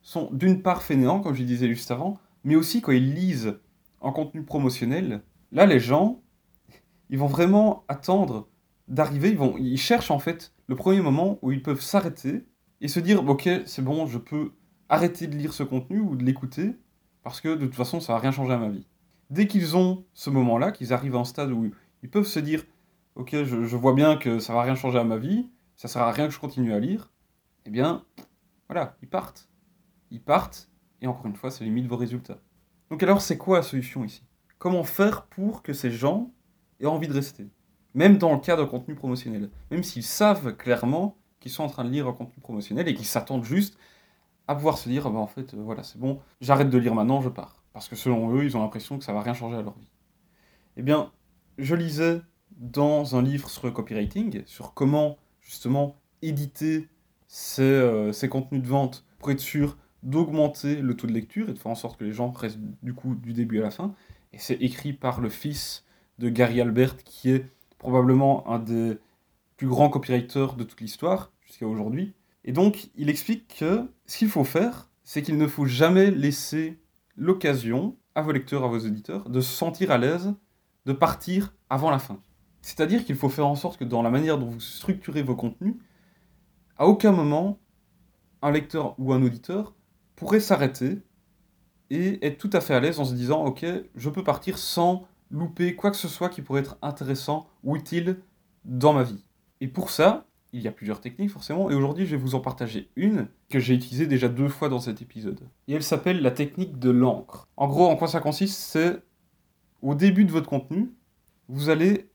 sont 0.00 0.30
d'une 0.32 0.62
part 0.62 0.82
fainéants, 0.82 1.20
comme 1.20 1.34
je 1.34 1.42
disais 1.42 1.68
juste 1.68 1.90
avant, 1.90 2.18
mais 2.44 2.56
aussi 2.56 2.80
quand 2.80 2.92
ils 2.92 3.14
lisent 3.14 3.58
en 4.00 4.12
contenu 4.12 4.42
promotionnel, 4.42 5.22
là, 5.52 5.66
les 5.66 5.80
gens, 5.80 6.22
ils 7.10 7.18
vont 7.18 7.26
vraiment 7.26 7.84
attendre 7.88 8.48
d'arriver, 8.88 9.30
ils, 9.30 9.38
vont, 9.38 9.56
ils 9.58 9.78
cherchent 9.78 10.10
en 10.10 10.18
fait 10.18 10.52
le 10.66 10.74
premier 10.74 11.00
moment 11.00 11.38
où 11.42 11.52
ils 11.52 11.62
peuvent 11.62 11.80
s'arrêter 11.80 12.44
et 12.80 12.88
se 12.88 12.98
dire, 12.98 13.24
ok, 13.26 13.48
c'est 13.66 13.82
bon, 13.82 14.06
je 14.06 14.18
peux 14.18 14.52
arrêter 14.88 15.28
de 15.28 15.36
lire 15.36 15.52
ce 15.52 15.62
contenu 15.62 16.00
ou 16.00 16.16
de 16.16 16.24
l'écouter, 16.24 16.76
parce 17.22 17.40
que 17.40 17.54
de 17.54 17.66
toute 17.66 17.76
façon, 17.76 18.00
ça 18.00 18.14
va 18.14 18.18
rien 18.18 18.32
changer 18.32 18.52
à 18.52 18.58
ma 18.58 18.68
vie 18.68 18.86
dès 19.32 19.46
qu'ils 19.46 19.76
ont 19.76 20.04
ce 20.12 20.30
moment-là, 20.30 20.72
qu'ils 20.72 20.92
arrivent 20.92 21.16
à 21.16 21.20
un 21.20 21.24
stade 21.24 21.50
où 21.50 21.70
ils 22.02 22.10
peuvent 22.10 22.26
se 22.26 22.38
dire 22.38 22.64
Ok, 23.14 23.30
je, 23.44 23.76
vois 23.76 23.92
bien 23.92 24.16
que 24.16 24.38
ça 24.38 24.54
va 24.54 24.62
rien 24.62 24.74
changer 24.74 24.98
à 24.98 25.04
ma 25.04 25.18
vie, 25.18 25.50
ça 25.76 25.88
sert 25.88 26.02
à 26.02 26.12
rien 26.12 26.28
que 26.28 26.32
je 26.32 26.38
continue 26.38 26.72
à 26.72 26.78
lire, 26.78 27.12
eh 27.66 27.70
bien, 27.70 28.06
voilà, 28.68 28.96
ils 29.02 29.08
partent. 29.08 29.50
Ils 30.10 30.22
partent, 30.22 30.70
et 31.02 31.06
encore 31.06 31.26
une 31.26 31.36
fois, 31.36 31.50
ça 31.50 31.62
limite 31.62 31.86
vos 31.86 31.96
résultats. 31.96 32.38
Donc 32.90 33.02
alors, 33.02 33.20
c'est 33.20 33.36
quoi 33.36 33.58
la 33.58 33.62
solution 33.62 34.02
ici? 34.02 34.22
Comment 34.62 34.84
faire 34.84 35.26
pour 35.26 35.64
que 35.64 35.72
ces 35.72 35.90
gens 35.90 36.30
aient 36.78 36.86
envie 36.86 37.08
de 37.08 37.12
rester 37.12 37.48
Même 37.94 38.16
dans 38.16 38.32
le 38.32 38.38
cas 38.38 38.56
d'un 38.56 38.66
contenu 38.66 38.94
promotionnel. 38.94 39.50
Même 39.72 39.82
s'ils 39.82 40.04
savent 40.04 40.56
clairement 40.56 41.16
qu'ils 41.40 41.50
sont 41.50 41.64
en 41.64 41.68
train 41.68 41.82
de 41.82 41.90
lire 41.90 42.06
un 42.06 42.12
contenu 42.12 42.40
promotionnel 42.40 42.86
et 42.86 42.94
qu'ils 42.94 43.06
s'attendent 43.06 43.42
juste 43.42 43.76
à 44.46 44.54
pouvoir 44.54 44.78
se 44.78 44.88
dire, 44.88 45.10
bah, 45.10 45.18
en 45.18 45.26
fait, 45.26 45.52
euh, 45.54 45.56
voilà, 45.56 45.82
c'est 45.82 45.98
bon, 45.98 46.20
j'arrête 46.40 46.70
de 46.70 46.78
lire 46.78 46.94
maintenant, 46.94 47.20
je 47.20 47.28
pars. 47.28 47.60
Parce 47.72 47.88
que 47.88 47.96
selon 47.96 48.36
eux, 48.36 48.44
ils 48.44 48.56
ont 48.56 48.60
l'impression 48.60 48.98
que 48.98 49.04
ça 49.04 49.12
va 49.12 49.22
rien 49.22 49.34
changer 49.34 49.56
à 49.56 49.62
leur 49.62 49.76
vie. 49.76 49.90
Eh 50.76 50.82
bien, 50.82 51.10
je 51.58 51.74
lisais 51.74 52.22
dans 52.56 53.16
un 53.16 53.22
livre 53.22 53.50
sur 53.50 53.66
le 53.66 53.72
copywriting, 53.72 54.44
sur 54.46 54.74
comment 54.74 55.18
justement 55.40 55.96
éditer 56.22 56.88
ces, 57.26 57.62
euh, 57.62 58.12
contenus 58.30 58.62
de 58.62 58.68
vente 58.68 59.04
pour 59.18 59.32
être 59.32 59.40
sûr 59.40 59.76
d'augmenter 60.04 60.76
le 60.76 60.96
taux 60.96 61.08
de 61.08 61.12
lecture 61.12 61.48
et 61.48 61.52
de 61.52 61.58
faire 61.58 61.72
en 61.72 61.74
sorte 61.74 61.98
que 61.98 62.04
les 62.04 62.12
gens 62.12 62.30
restent 62.30 62.60
du 62.84 62.94
coup 62.94 63.16
du 63.16 63.32
début 63.32 63.58
à 63.58 63.62
la 63.62 63.72
fin. 63.72 63.92
Et 64.32 64.38
c'est 64.38 64.54
écrit 64.54 64.92
par 64.92 65.20
le 65.20 65.28
fils 65.28 65.84
de 66.18 66.28
Gary 66.28 66.60
Albert, 66.60 66.96
qui 67.04 67.30
est 67.30 67.46
probablement 67.78 68.48
un 68.48 68.58
des 68.58 68.98
plus 69.56 69.66
grands 69.66 69.88
copywriters 69.88 70.54
de 70.54 70.64
toute 70.64 70.80
l'histoire 70.80 71.32
jusqu'à 71.40 71.66
aujourd'hui. 71.66 72.14
Et 72.44 72.52
donc, 72.52 72.90
il 72.96 73.08
explique 73.10 73.56
que 73.58 73.88
ce 74.06 74.18
qu'il 74.18 74.28
faut 74.28 74.44
faire, 74.44 74.90
c'est 75.04 75.22
qu'il 75.22 75.36
ne 75.36 75.46
faut 75.46 75.66
jamais 75.66 76.10
laisser 76.10 76.78
l'occasion 77.16 77.96
à 78.14 78.22
vos 78.22 78.32
lecteurs, 78.32 78.64
à 78.64 78.68
vos 78.68 78.78
auditeurs, 78.78 79.28
de 79.28 79.40
se 79.40 79.52
sentir 79.52 79.90
à 79.90 79.98
l'aise 79.98 80.34
de 80.86 80.92
partir 80.92 81.54
avant 81.70 81.90
la 81.90 81.98
fin. 81.98 82.20
C'est-à-dire 82.60 83.04
qu'il 83.04 83.16
faut 83.16 83.28
faire 83.28 83.46
en 83.46 83.54
sorte 83.54 83.78
que 83.78 83.84
dans 83.84 84.02
la 84.02 84.10
manière 84.10 84.38
dont 84.38 84.48
vous 84.48 84.60
structurez 84.60 85.22
vos 85.22 85.36
contenus, 85.36 85.74
à 86.76 86.86
aucun 86.86 87.12
moment, 87.12 87.60
un 88.40 88.50
lecteur 88.50 88.98
ou 88.98 89.12
un 89.12 89.22
auditeur 89.22 89.74
pourrait 90.16 90.40
s'arrêter 90.40 90.98
et 91.92 92.26
être 92.26 92.38
tout 92.38 92.50
à 92.54 92.62
fait 92.62 92.74
à 92.74 92.80
l'aise 92.80 92.98
en 92.98 93.04
se 93.04 93.14
disant 93.14 93.44
Ok, 93.44 93.66
je 93.94 94.10
peux 94.10 94.24
partir 94.24 94.56
sans 94.56 95.06
louper 95.30 95.76
quoi 95.76 95.90
que 95.90 95.96
ce 95.96 96.08
soit 96.08 96.30
qui 96.30 96.40
pourrait 96.40 96.62
être 96.62 96.78
intéressant 96.80 97.46
ou 97.62 97.76
utile 97.76 98.18
dans 98.64 98.94
ma 98.94 99.02
vie. 99.02 99.24
Et 99.60 99.68
pour 99.68 99.90
ça, 99.90 100.26
il 100.54 100.62
y 100.62 100.68
a 100.68 100.72
plusieurs 100.72 101.00
techniques 101.00 101.30
forcément, 101.30 101.70
et 101.70 101.74
aujourd'hui 101.74 102.06
je 102.06 102.16
vais 102.16 102.22
vous 102.22 102.34
en 102.34 102.40
partager 102.40 102.90
une 102.96 103.28
que 103.50 103.58
j'ai 103.58 103.74
utilisée 103.74 104.06
déjà 104.06 104.28
deux 104.28 104.48
fois 104.48 104.70
dans 104.70 104.80
cet 104.80 105.02
épisode. 105.02 105.40
Et 105.68 105.74
elle 105.74 105.82
s'appelle 105.82 106.22
la 106.22 106.30
technique 106.30 106.78
de 106.78 106.90
l'encre. 106.90 107.46
En 107.58 107.68
gros, 107.68 107.86
en 107.86 107.96
quoi 107.96 108.08
ça 108.08 108.20
consiste? 108.20 108.58
C'est 108.58 109.02
au 109.82 109.94
début 109.94 110.24
de 110.24 110.32
votre 110.32 110.48
contenu, 110.48 110.94
vous 111.48 111.68
allez 111.68 112.10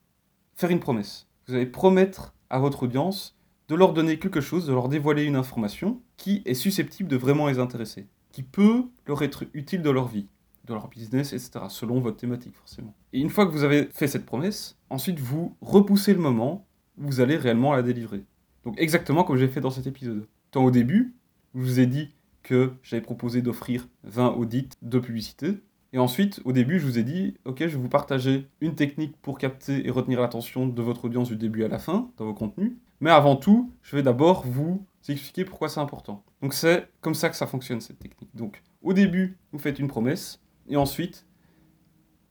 faire 0.56 0.72
une 0.72 0.80
promesse. 0.80 1.28
Vous 1.48 1.54
allez 1.54 1.68
promettre 1.68 2.34
à 2.50 2.58
votre 2.58 2.84
audience 2.84 3.38
de 3.68 3.76
leur 3.76 3.94
donner 3.94 4.18
quelque 4.18 4.42
chose, 4.42 4.66
de 4.66 4.74
leur 4.74 4.90
dévoiler 4.90 5.24
une 5.24 5.36
information 5.36 6.02
qui 6.16 6.42
est 6.46 6.56
susceptible 6.56 7.10
de 7.10 7.18
vraiment 7.18 7.48
les 7.48 7.60
intéresser, 7.60 8.08
qui 8.38 8.44
peut 8.44 8.84
leur 9.08 9.24
être 9.24 9.46
utile 9.56 9.82
dans 9.82 9.94
leur 9.94 10.08
vie. 10.08 10.28
de 10.66 10.74
leur 10.74 10.90
business, 10.90 11.34
etc. 11.34 11.66
Selon 11.70 12.02
votre 12.02 12.18
thématique, 12.18 12.54
forcément. 12.54 12.94
Et 13.14 13.20
une 13.20 13.32
fois 13.32 13.48
que 13.48 13.52
vous 13.52 13.64
avez 13.64 13.86
fait 13.92 14.06
cette 14.06 14.28
promesse, 14.28 14.78
ensuite 14.92 15.18
vous 15.18 15.56
repoussez 15.62 16.14
le 16.14 16.20
moment 16.20 16.68
où 17.00 17.08
vous 17.08 17.20
allez 17.20 17.36
réellement 17.36 17.74
la 17.74 17.82
délivrer. 17.82 18.26
Donc 18.64 18.76
exactement 18.78 19.24
comme 19.24 19.38
j'ai 19.38 19.48
fait 19.48 19.62
dans 19.62 19.72
cet 19.72 19.88
épisode. 19.88 20.28
Tant 20.52 20.64
au 20.64 20.70
début, 20.70 21.16
je 21.56 21.62
vous 21.62 21.80
ai 21.80 21.88
dit 21.88 22.12
que 22.44 22.74
j'avais 22.84 23.02
proposé 23.02 23.42
d'offrir 23.42 23.88
20 24.04 24.34
audits 24.34 24.70
de 24.84 25.00
publicité. 25.00 25.58
Et 25.94 25.98
ensuite, 25.98 26.40
au 26.46 26.52
début, 26.52 26.80
je 26.80 26.86
vous 26.86 27.00
ai 27.00 27.04
dit, 27.04 27.34
ok, 27.46 27.62
je 27.62 27.66
vais 27.66 27.82
vous 27.82 27.90
partager 27.90 28.46
une 28.62 28.76
technique 28.76 29.16
pour 29.24 29.40
capter 29.40 29.88
et 29.88 29.90
retenir 29.90 30.22
l'attention 30.22 30.68
de 30.68 30.82
votre 30.84 31.06
audience 31.06 31.30
du 31.30 31.38
début 31.38 31.64
à 31.64 31.70
la 31.70 31.80
fin 31.80 32.12
dans 32.18 32.26
vos 32.26 32.36
contenus. 32.36 32.74
Mais 33.00 33.10
avant 33.10 33.36
tout, 33.36 33.72
je 33.82 33.96
vais 33.96 34.04
d'abord 34.04 34.46
vous 34.46 34.86
expliquer 35.14 35.46
pourquoi 35.46 35.70
c'est 35.70 35.80
important. 35.80 36.24
Donc 36.42 36.54
c'est 36.54 36.90
comme 37.02 37.16
ça 37.16 37.30
que 37.30 37.36
ça 37.36 37.48
fonctionne 37.48 37.82
cette 37.82 38.00
technique. 38.00 38.36
Donc 38.36 38.62
au 38.82 38.94
début, 38.94 39.38
vous 39.52 39.60
faites 39.60 39.80
une 39.80 39.88
promesse 39.88 40.42
et 40.68 40.76
ensuite, 40.76 41.26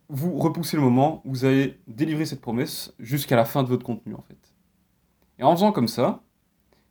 vous 0.08 0.36
repoussez 0.36 0.76
le 0.76 0.82
moment 0.82 1.22
où 1.24 1.30
vous 1.30 1.44
allez 1.44 1.80
délivrer 1.86 2.26
cette 2.26 2.40
promesse 2.40 2.94
jusqu'à 2.98 3.36
la 3.36 3.44
fin 3.44 3.62
de 3.62 3.68
votre 3.68 3.84
contenu 3.84 4.14
en 4.14 4.22
fait. 4.22 4.54
Et 5.38 5.42
en 5.42 5.52
faisant 5.52 5.72
comme 5.72 5.88
ça, 5.88 6.22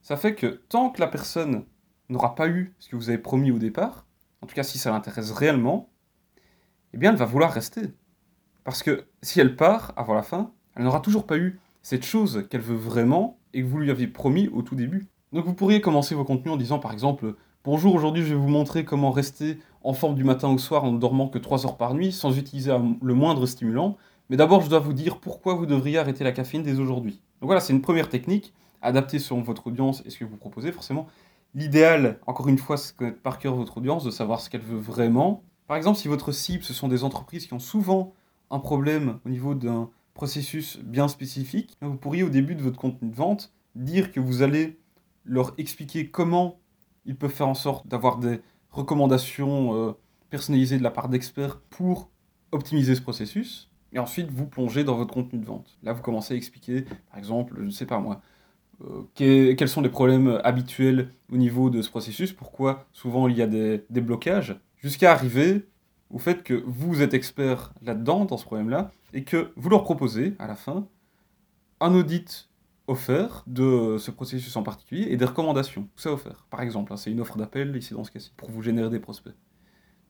ça 0.02 0.18
fait 0.18 0.36
que 0.36 0.48
tant 0.70 0.90
que 0.90 1.00
la 1.00 1.08
personne 1.08 1.66
n'aura 2.10 2.36
pas 2.36 2.48
eu 2.48 2.76
ce 2.80 2.90
que 2.90 2.96
vous 2.96 3.10
avez 3.10 3.18
promis 3.18 3.52
au 3.52 3.58
départ, 3.58 4.06
en 4.42 4.48
tout 4.48 4.56
cas 4.56 4.64
si 4.64 4.78
ça 4.78 4.92
l'intéresse 4.92 5.32
réellement, 5.32 5.90
eh 6.94 6.98
bien 6.98 7.12
elle 7.12 7.18
va 7.18 7.26
vouloir 7.26 7.52
rester. 7.52 7.94
Parce 8.64 8.84
que 8.84 9.06
si 9.22 9.40
elle 9.40 9.56
part 9.56 9.94
avant 9.96 10.14
la 10.14 10.24
fin, 10.24 10.52
elle 10.76 10.84
n'aura 10.84 11.00
toujours 11.00 11.26
pas 11.26 11.38
eu 11.38 11.60
cette 11.82 12.06
chose 12.06 12.48
qu'elle 12.50 12.62
veut 12.62 12.76
vraiment 12.76 13.40
et 13.54 13.62
que 13.62 13.68
vous 13.68 13.78
lui 13.78 13.92
aviez 13.92 14.08
promis 14.08 14.48
au 14.50 14.62
tout 14.62 14.76
début. 14.76 15.08
Donc 15.36 15.44
vous 15.44 15.54
pourriez 15.54 15.82
commencer 15.82 16.16
vos 16.16 16.24
contenus 16.24 16.54
en 16.54 16.56
disant 16.56 16.80
par 16.80 16.94
exemple 16.94 17.36
Bonjour, 17.66 17.94
aujourd'hui 17.94 18.24
je 18.24 18.30
vais 18.30 18.40
vous 18.40 18.48
montrer 18.48 18.86
comment 18.86 19.12
rester 19.12 19.60
en 19.84 19.92
forme 19.92 20.16
du 20.16 20.24
matin 20.24 20.48
au 20.48 20.58
soir 20.58 20.86
en 20.86 20.94
ne 20.94 20.98
dormant 20.98 21.28
que 21.28 21.38
3 21.38 21.66
heures 21.66 21.76
par 21.76 21.94
nuit 21.94 22.14
sans 22.14 22.38
utiliser 22.38 22.74
le 23.02 23.14
moindre 23.14 23.46
stimulant. 23.46 23.98
Mais 24.30 24.38
d'abord 24.38 24.62
je 24.62 24.70
dois 24.70 24.80
vous 24.80 24.94
dire 24.94 25.20
pourquoi 25.20 25.54
vous 25.56 25.66
devriez 25.66 25.98
arrêter 25.98 26.24
la 26.24 26.32
caféine 26.32 26.64
dès 26.64 26.80
aujourd'hui. 26.80 27.20
Donc 27.42 27.50
voilà, 27.50 27.60
c'est 27.60 27.74
une 27.74 27.82
première 27.82 28.08
technique 28.08 28.54
adapté 28.82 29.20
selon 29.20 29.42
votre 29.42 29.68
audience 29.68 30.02
et 30.06 30.10
ce 30.10 30.18
que 30.18 30.24
vous 30.24 30.38
proposez, 30.38 30.72
forcément. 30.72 31.06
L'idéal, 31.54 32.18
encore 32.28 32.48
une 32.48 32.58
fois, 32.58 32.78
c'est 32.78 32.94
de 32.94 32.98
connaître 32.98 33.22
par 33.22 33.38
cœur 33.38 33.56
votre 33.56 33.80
audience, 33.80 34.06
de 34.06 34.12
savoir 34.12 34.40
ce 34.40 34.50
qu'elle 34.50 34.62
veut 34.62 34.80
vraiment. 34.80 35.44
Par 35.68 35.76
exemple, 35.76 35.98
si 35.98 36.08
votre 36.08 36.32
cible, 36.32 36.64
ce 36.64 36.74
sont 36.74 36.88
des 36.88 37.04
entreprises 37.04 37.46
qui 37.46 37.54
ont 37.54 37.60
souvent 37.60 38.14
un 38.52 38.60
problème 38.60 39.20
au 39.26 39.30
niveau 39.30 39.54
d'un 39.54 39.90
processus 40.14 40.78
bien 40.78 41.10
spécifique, 41.10 41.76
vous 41.82 41.98
pourriez 41.98 42.24
au 42.24 42.30
début 42.30 42.56
de 42.56 42.62
votre 42.62 42.80
contenu 42.80 43.10
de 43.10 43.16
vente 43.16 43.52
dire 43.76 44.14
que 44.14 44.22
vous 44.22 44.42
allez 44.42 44.80
leur 45.26 45.54
expliquer 45.58 46.10
comment 46.10 46.60
ils 47.06 47.16
peuvent 47.16 47.32
faire 47.32 47.48
en 47.48 47.54
sorte 47.54 47.88
d'avoir 47.88 48.18
des 48.18 48.40
recommandations 48.72 49.76
euh, 49.76 49.94
personnalisées 50.30 50.78
de 50.78 50.84
la 50.84 50.92
part 50.92 51.10
d'experts 51.10 51.60
pour 51.70 52.10
optimiser 52.52 52.96
ce 52.96 53.02
processus. 53.02 53.70
Et 53.94 54.00
ensuite, 54.00 54.30
vous 54.32 54.46
plongez 54.46 54.84
dans 54.84 54.96
votre 54.96 55.14
contenu 55.14 55.40
de 55.40 55.46
vente. 55.46 55.78
Là, 55.84 55.94
vous 55.94 56.02
commencez 56.02 56.34
à 56.34 56.38
expliquer, 56.38 56.84
par 57.10 57.18
exemple, 57.18 57.56
je 57.60 57.66
ne 57.66 57.70
sais 57.70 57.86
pas 57.86 58.00
moi, 58.00 58.22
euh, 58.84 59.04
quels 59.16 59.70
sont 59.70 59.82
les 59.82 59.90
problèmes 59.90 60.40
habituels 60.44 61.10
au 61.32 61.38
niveau 61.38 61.70
de 61.70 61.82
ce 61.82 61.90
processus, 61.90 62.34
pourquoi 62.34 62.86
souvent 62.92 63.28
il 63.28 63.38
y 63.38 63.42
a 63.42 63.48
des, 63.48 64.02
blocages, 64.02 64.60
jusqu'à 64.78 65.12
arriver 65.12 65.66
au 66.10 66.18
fait 66.18 66.44
que 66.44 66.62
vous 66.68 67.02
êtes 67.02 67.14
expert 67.14 67.74
là-dedans, 67.82 68.26
dans 68.26 68.38
ce 68.38 68.46
problème-là, 68.46 68.92
et 69.14 69.24
que 69.24 69.52
vous 69.56 69.70
leur 69.70 69.84
proposez, 69.84 70.36
à 70.40 70.48
la 70.48 70.56
fin, 70.56 70.88
un 71.80 71.94
audit 71.96 72.50
offert 72.88 73.44
de 73.48 73.98
ce 73.98 74.12
processus 74.12 74.56
en 74.56 74.64
particulier 74.64 75.08
et 75.10 75.18
des 75.18 75.26
recommandations. 75.26 75.88
Ça 75.96 76.12
offert. 76.12 76.46
Par 76.50 76.62
exemple, 76.62 76.94
hein, 76.94 76.98
c'est 76.98 77.12
une 77.12 77.22
offre 77.22 77.38
d'appel 77.38 77.76
ici 77.76 77.94
dans 77.94 78.04
ce 78.04 78.12
cas-ci, 78.12 78.32
pour 78.38 78.52
vous 78.52 78.62
générer 78.62 78.90
des 78.90 79.00
prospects. 79.00 79.34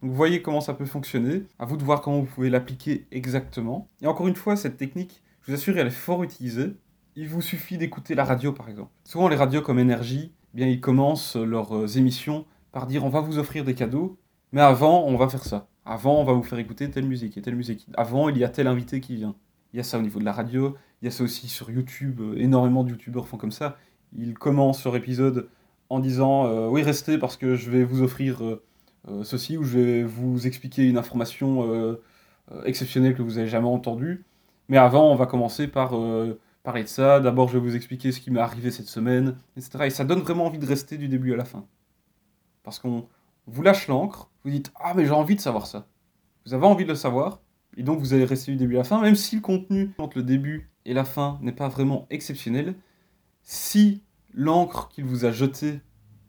Donc 0.02 0.12
vous 0.12 0.18
voyez 0.18 0.42
comment 0.42 0.62
ça 0.62 0.74
peut 0.74 0.86
fonctionner, 0.86 1.44
à 1.58 1.66
vous 1.66 1.78
de 1.78 1.84
voir 1.84 2.02
comment 2.02 2.20
vous 2.20 2.26
pouvez 2.26 2.50
l'appliquer 2.50 3.08
exactement. 3.12 3.90
Et 4.02 4.08
encore 4.08 4.28
une 4.28 4.36
fois, 4.36 4.56
cette 4.56 4.78
technique, 4.78 5.24
je 5.42 5.52
vous 5.52 5.58
assure, 5.58 5.78
elle 5.78 5.88
est 5.88 5.92
fort 5.92 6.24
utilisée 6.24 6.76
il 7.16 7.30
vous 7.30 7.42
suffit 7.42 7.78
d'écouter 7.78 8.14
la 8.14 8.26
radio, 8.26 8.52
par 8.52 8.70
exemple. 8.70 8.92
Souvent, 9.06 9.30
les 9.30 9.36
radios 9.36 9.62
comme 9.62 9.80
Énergie, 9.80 10.34
eh 10.54 10.58
bien, 10.58 10.68
ils 10.68 10.82
commencent 10.82 11.36
leurs 11.36 11.76
euh, 11.76 11.88
émissions 11.88 12.46
par 12.72 12.88
dire 12.88 13.06
on 13.06 13.10
va 13.10 13.22
vous 13.22 13.38
offrir 13.38 13.64
des 13.64 13.74
cadeaux, 13.74 14.20
mais 14.52 14.62
avant, 14.62 15.06
on 15.06 15.16
va 15.16 15.30
faire 15.30 15.44
ça. 15.44 15.68
Avant, 15.86 16.20
on 16.20 16.26
va 16.26 16.34
vous 16.34 16.44
faire 16.44 16.60
écouter 16.60 16.90
telle 16.90 17.06
musique 17.06 17.38
et 17.38 17.42
telle 17.42 17.56
musique. 17.56 17.88
Avant, 17.96 18.28
il 18.30 18.38
y 18.38 18.44
a 18.44 18.50
tel 18.50 18.68
invité 18.68 19.00
qui 19.00 19.16
vient. 19.16 19.36
Il 19.74 19.78
y 19.78 19.80
a 19.80 19.84
ça 19.84 19.98
au 19.98 20.02
niveau 20.02 20.20
de 20.20 20.26
la 20.26 20.34
radio, 20.34 20.76
il 21.06 21.10
y 21.10 21.10
a 21.10 21.12
ça 21.12 21.24
aussi 21.24 21.48
sur 21.48 21.70
YouTube. 21.70 22.20
Euh, 22.20 22.36
énormément 22.38 22.84
de 22.84 22.90
YouTubeurs 22.90 23.28
font 23.28 23.38
comme 23.38 23.52
ça. 23.52 23.78
Ils 24.18 24.34
commencent 24.34 24.84
leur 24.84 24.96
épisode 24.96 25.50
en 25.90 26.00
disant 26.00 26.48
euh, 26.48 26.68
oui, 26.68 26.82
restez 26.82 27.20
parce 27.20 27.38
que 27.38 27.56
je 27.56 27.70
vais 27.70 27.84
vous 27.84 28.02
offrir 28.02 28.42
ceci 29.22 29.56
ou 29.56 29.64
je 29.64 29.78
vais 29.78 30.04
vous 30.04 30.48
expliquer 30.48 30.84
une 30.84 30.98
information 30.98 31.96
exceptionnelle 32.66 33.14
que 33.14 33.22
vous 33.22 33.36
n'avez 33.36 33.48
jamais 33.48 33.68
entendue. 33.68 34.26
Mais 34.68 34.78
avant, 34.78 35.12
on 35.12 35.16
va 35.16 35.28
commencer 35.28 35.68
par 35.68 35.94
parler 36.64 36.82
de 36.82 36.88
ça, 36.88 37.20
d'abord 37.20 37.50
je 37.50 37.60
vais 37.60 37.64
vous 37.64 37.76
expliquer 37.76 38.12
ce 38.12 38.20
qui 38.20 38.32
m'est 38.32 38.40
arrivé 38.40 38.72
cette 38.72 38.88
semaine, 38.88 39.38
etc. 39.58 39.86
Et 39.86 39.90
ça 39.92 40.06
donne 40.06 40.22
vraiment 40.22 40.48
envie 40.48 40.58
de 40.58 40.66
rester 40.66 40.98
du 40.98 41.08
début 41.08 41.34
à 41.34 41.36
la 41.36 41.46
fin. 41.46 41.68
Parce 42.64 42.80
qu'on 42.80 43.08
vous 43.46 43.62
lâche 43.62 43.88
l'encre, 43.88 44.32
vous 44.44 44.50
dites 44.50 44.74
Ah, 44.84 44.94
mais 44.96 45.06
j'ai 45.06 45.12
envie 45.12 45.36
de 45.36 45.42
savoir 45.42 45.68
ça. 45.68 45.86
Vous 46.48 46.56
avez 46.56 46.66
envie 46.66 46.84
de 46.84 46.90
le 46.90 46.96
savoir, 46.96 47.42
et 47.78 47.84
donc 47.84 48.00
vous 48.00 48.16
allez 48.16 48.26
rester 48.26 48.52
du 48.52 48.58
début 48.58 48.76
à 48.76 48.80
la 48.80 48.84
fin, 48.84 49.00
même 49.00 49.16
si 49.16 49.36
le 49.36 49.42
contenu 49.42 49.92
entre 50.00 50.18
le 50.18 50.24
début 50.24 50.72
et 50.86 50.94
la 50.94 51.06
fin 51.06 51.40
n'est 51.42 51.52
pas 51.52 51.68
vraiment 51.68 52.08
exceptionnel. 52.10 52.76
Si 53.44 54.04
l'encre 54.34 54.90
qu'il 54.90 55.06
vous 55.06 55.26
a 55.26 55.32
jetée, 55.32 55.82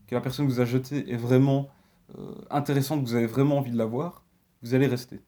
que 0.07 0.15
la 0.15 0.21
personne 0.21 0.47
vous 0.47 0.61
a 0.61 0.65
jetée, 0.65 1.11
est 1.11 1.17
vraiment 1.17 1.69
euh, 2.19 2.35
intéressante, 2.51 3.03
vous 3.03 3.15
avez 3.15 3.27
vraiment 3.27 3.59
envie 3.59 3.73
de 3.73 3.79
la 3.79 3.87
voir, 3.87 4.25
vous 4.63 4.75
allez 4.75 4.87
rester. 4.87 5.21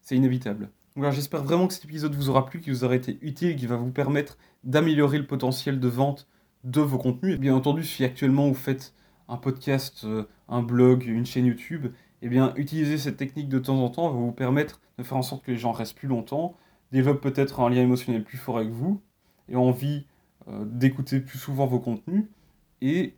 C'est 0.00 0.16
inévitable 0.16 0.70
j'espère 1.10 1.42
vraiment 1.42 1.66
que 1.66 1.74
cet 1.74 1.84
épisode 1.84 2.14
vous 2.14 2.30
aura 2.30 2.46
plu, 2.46 2.60
qu'il 2.60 2.72
vous 2.72 2.84
aura 2.84 2.96
été 2.96 3.18
utile, 3.20 3.56
qu'il 3.56 3.68
va 3.68 3.76
vous 3.76 3.90
permettre 3.90 4.38
d'améliorer 4.64 5.18
le 5.18 5.26
potentiel 5.26 5.78
de 5.78 5.88
vente 5.88 6.26
de 6.64 6.80
vos 6.80 6.98
contenus. 6.98 7.38
bien 7.38 7.54
entendu, 7.54 7.84
si 7.84 8.04
actuellement 8.04 8.48
vous 8.48 8.54
faites 8.54 8.94
un 9.28 9.36
podcast, 9.36 10.04
euh, 10.04 10.24
un 10.48 10.62
blog, 10.62 11.04
une 11.04 11.26
chaîne 11.26 11.46
YouTube, 11.46 11.88
eh 12.22 12.28
bien, 12.28 12.54
utiliser 12.56 12.98
cette 12.98 13.16
technique 13.16 13.48
de 13.48 13.58
temps 13.58 13.78
en 13.82 13.90
temps 13.90 14.10
va 14.10 14.18
vous 14.18 14.32
permettre 14.32 14.80
de 14.98 15.02
faire 15.02 15.18
en 15.18 15.22
sorte 15.22 15.44
que 15.44 15.50
les 15.50 15.58
gens 15.58 15.72
restent 15.72 15.96
plus 15.96 16.08
longtemps, 16.08 16.56
développent 16.92 17.20
peut-être 17.20 17.60
un 17.60 17.70
lien 17.70 17.82
émotionnel 17.82 18.24
plus 18.24 18.38
fort 18.38 18.58
avec 18.58 18.70
vous, 18.70 19.00
et 19.48 19.56
envie 19.56 20.06
euh, 20.48 20.64
d'écouter 20.64 21.20
plus 21.20 21.38
souvent 21.38 21.66
vos 21.66 21.80
contenus, 21.80 22.24
et 22.80 23.14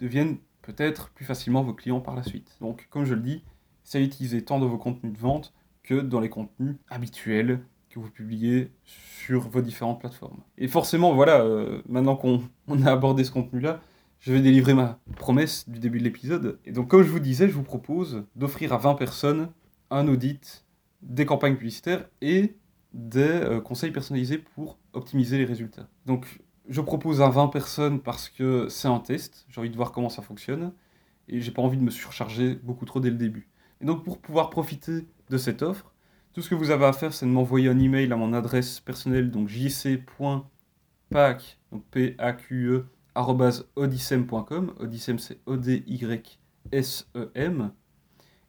deviennent 0.00 0.38
peut-être 0.62 1.10
plus 1.10 1.24
facilement 1.24 1.62
vos 1.62 1.74
clients 1.74 2.00
par 2.00 2.14
la 2.14 2.22
suite. 2.22 2.56
Donc, 2.60 2.86
comme 2.90 3.04
je 3.04 3.14
le 3.14 3.20
dis, 3.20 3.42
c'est 3.82 4.02
utiliser 4.02 4.42
tant 4.42 4.58
dans 4.58 4.68
vos 4.68 4.78
contenus 4.78 5.12
de 5.12 5.18
vente 5.18 5.52
que 5.82 5.94
dans 6.00 6.20
les 6.20 6.30
contenus 6.30 6.76
habituels 6.88 7.60
que 7.90 8.00
vous 8.00 8.10
publiez 8.10 8.72
sur 8.84 9.48
vos 9.48 9.60
différentes 9.60 10.00
plateformes. 10.00 10.40
Et 10.58 10.66
forcément, 10.66 11.14
voilà, 11.14 11.42
euh, 11.42 11.82
maintenant 11.88 12.16
qu'on 12.16 12.42
a 12.84 12.90
abordé 12.90 13.24
ce 13.24 13.30
contenu-là, 13.30 13.80
je 14.18 14.32
vais 14.32 14.40
délivrer 14.40 14.72
ma 14.72 14.98
promesse 15.16 15.68
du 15.68 15.78
début 15.78 15.98
de 15.98 16.04
l'épisode. 16.04 16.58
Et 16.64 16.72
donc, 16.72 16.88
comme 16.88 17.02
je 17.02 17.10
vous 17.10 17.20
disais, 17.20 17.46
je 17.46 17.52
vous 17.52 17.62
propose 17.62 18.24
d'offrir 18.36 18.72
à 18.72 18.78
20 18.78 18.94
personnes 18.94 19.50
un 19.90 20.08
audit 20.08 20.64
des 21.02 21.26
campagnes 21.26 21.56
publicitaires 21.56 22.08
et 22.22 22.54
des 22.94 23.20
euh, 23.20 23.60
conseils 23.60 23.90
personnalisés 23.90 24.38
pour 24.38 24.78
optimiser 24.92 25.36
les 25.36 25.44
résultats. 25.44 25.88
Donc, 26.06 26.40
je 26.68 26.80
propose 26.80 27.20
à 27.20 27.28
20 27.28 27.48
personnes 27.48 28.00
parce 28.00 28.30
que 28.30 28.68
c'est 28.70 28.88
un 28.88 29.00
test, 29.00 29.44
j'ai 29.48 29.60
envie 29.60 29.68
de 29.68 29.76
voir 29.76 29.92
comment 29.92 30.08
ça 30.08 30.22
fonctionne, 30.22 30.72
et 31.28 31.40
j'ai 31.40 31.50
pas 31.50 31.60
envie 31.60 31.76
de 31.76 31.82
me 31.82 31.90
surcharger 31.90 32.54
beaucoup 32.54 32.86
trop 32.86 33.00
dès 33.00 33.10
le 33.10 33.16
début. 33.16 33.50
Et 33.80 33.84
donc, 33.84 34.04
pour 34.04 34.18
pouvoir 34.18 34.48
profiter 34.48 35.06
de 35.30 35.36
cette 35.36 35.62
offre. 35.62 35.92
Tout 36.32 36.42
ce 36.42 36.50
que 36.50 36.54
vous 36.54 36.70
avez 36.70 36.84
à 36.84 36.92
faire, 36.92 37.12
c'est 37.12 37.26
de 37.26 37.30
m'envoyer 37.30 37.68
un 37.68 37.78
email 37.78 38.12
à 38.12 38.16
mon 38.16 38.32
adresse 38.32 38.80
personnelle, 38.80 39.30
donc 39.30 39.48
jc.pac, 39.48 40.08
donc 41.70 41.84
p 41.90 42.14
a 42.18 42.32
q 42.32 42.68
e 42.70 42.86
odyssem.com. 43.76 44.74
Odyssem, 44.78 45.18
c'est 45.18 45.38
O-D-Y-S-E-M. 45.46 46.42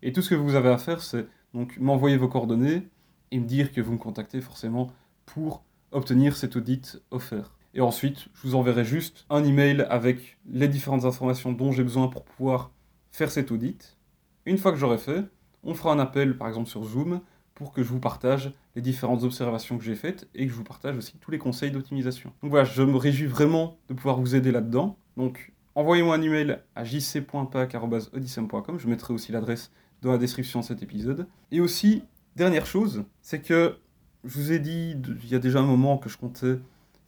Et 0.01 0.11
tout 0.13 0.21
ce 0.21 0.29
que 0.31 0.35
vous 0.35 0.55
avez 0.55 0.69
à 0.69 0.77
faire, 0.77 1.01
c'est 1.01 1.27
donc 1.53 1.77
m'envoyer 1.77 2.17
vos 2.17 2.27
coordonnées 2.27 2.87
et 3.32 3.39
me 3.39 3.46
dire 3.46 3.72
que 3.72 3.82
vous 3.82 3.94
me 3.94 3.98
contactez 3.98 4.41
forcément 4.41 4.91
pour 5.25 5.63
obtenir 5.91 6.36
cet 6.36 6.55
audit 6.55 7.01
offert. 7.12 7.55
Et 7.74 7.82
ensuite, 7.82 8.27
je 8.34 8.48
vous 8.48 8.55
enverrai 8.55 8.86
juste 8.86 9.25
un 9.29 9.44
email 9.44 9.86
avec 9.89 10.38
les 10.50 10.67
différentes 10.67 11.05
informations 11.05 11.51
dont 11.51 11.72
j'ai 11.72 11.84
besoin 11.84 12.08
pour 12.08 12.24
pouvoir 12.24 12.72
faire 13.12 13.32
cet 13.32 13.51
audit. 13.51 13.98
Une 14.46 14.58
fois 14.58 14.72
que 14.72 14.77
j'aurai 14.77 14.98
fait, 14.98 15.25
on 15.63 15.74
fera 15.74 15.91
un 15.91 16.00
appel, 16.00 16.38
par 16.38 16.48
exemple 16.48 16.70
sur 16.70 16.84
Zoom, 16.86 17.20
pour 17.53 17.74
que 17.74 17.84
je 17.84 17.89
vous 17.89 18.00
partage 18.00 18.53
les 18.75 18.82
différentes 18.82 19.24
observations 19.24 19.77
que 19.77 19.84
j'ai 19.84 19.96
faites 19.96 20.27
et 20.36 20.46
que 20.46 20.51
je 20.51 20.58
vous 20.58 20.63
partage 20.63 20.98
aussi 20.98 21.17
tous 21.20 21.32
les 21.32 21.38
conseils 21.38 21.72
d'optimisation. 21.72 22.32
Donc 22.44 22.51
voilà, 22.51 22.65
je 22.65 22.84
me 22.84 22.98
réjouis 22.98 23.27
vraiment 23.27 23.77
de 23.89 23.94
pouvoir 23.94 24.20
vous 24.20 24.36
aider 24.36 24.51
là-dedans. 24.51 24.98
Donc 25.17 25.53
envoyez-moi 25.74 26.15
un 26.15 26.22
email 26.22 26.60
à 26.75 26.84
jc.pac.odyssem.com, 26.84 28.77
je 28.77 28.88
mettrai 28.88 29.13
aussi 29.13 29.32
l'adresse 29.32 29.72
dans 30.01 30.12
la 30.12 30.17
description 30.17 30.60
de 30.60 30.65
cet 30.65 30.84
épisode. 30.84 31.27
Et 31.51 31.62
aussi, 31.62 32.03
dernière 32.36 32.65
chose, 32.65 33.04
c'est 33.22 33.42
que 33.42 33.77
je 34.24 34.38
vous 34.38 34.51
ai 34.51 34.60
dit 34.60 34.96
il 35.24 35.30
y 35.30 35.36
a 35.36 35.39
déjà 35.39 35.60
un 35.60 35.65
moment 35.65 35.98
que 35.98 36.10
je 36.10 36.18
comptais 36.18 36.60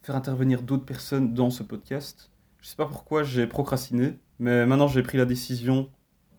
faire 0.02 0.16
intervenir 0.16 0.62
d'autres 0.62 0.84
personnes 0.84 1.34
dans 1.34 1.50
ce 1.50 1.62
podcast. 1.62 2.30
Je 2.60 2.66
ne 2.66 2.70
sais 2.70 2.76
pas 2.76 2.86
pourquoi 2.86 3.24
j'ai 3.24 3.46
procrastiné, 3.46 4.18
mais 4.38 4.66
maintenant 4.66 4.88
j'ai 4.88 5.02
pris 5.02 5.18
la 5.18 5.24
décision 5.24 5.90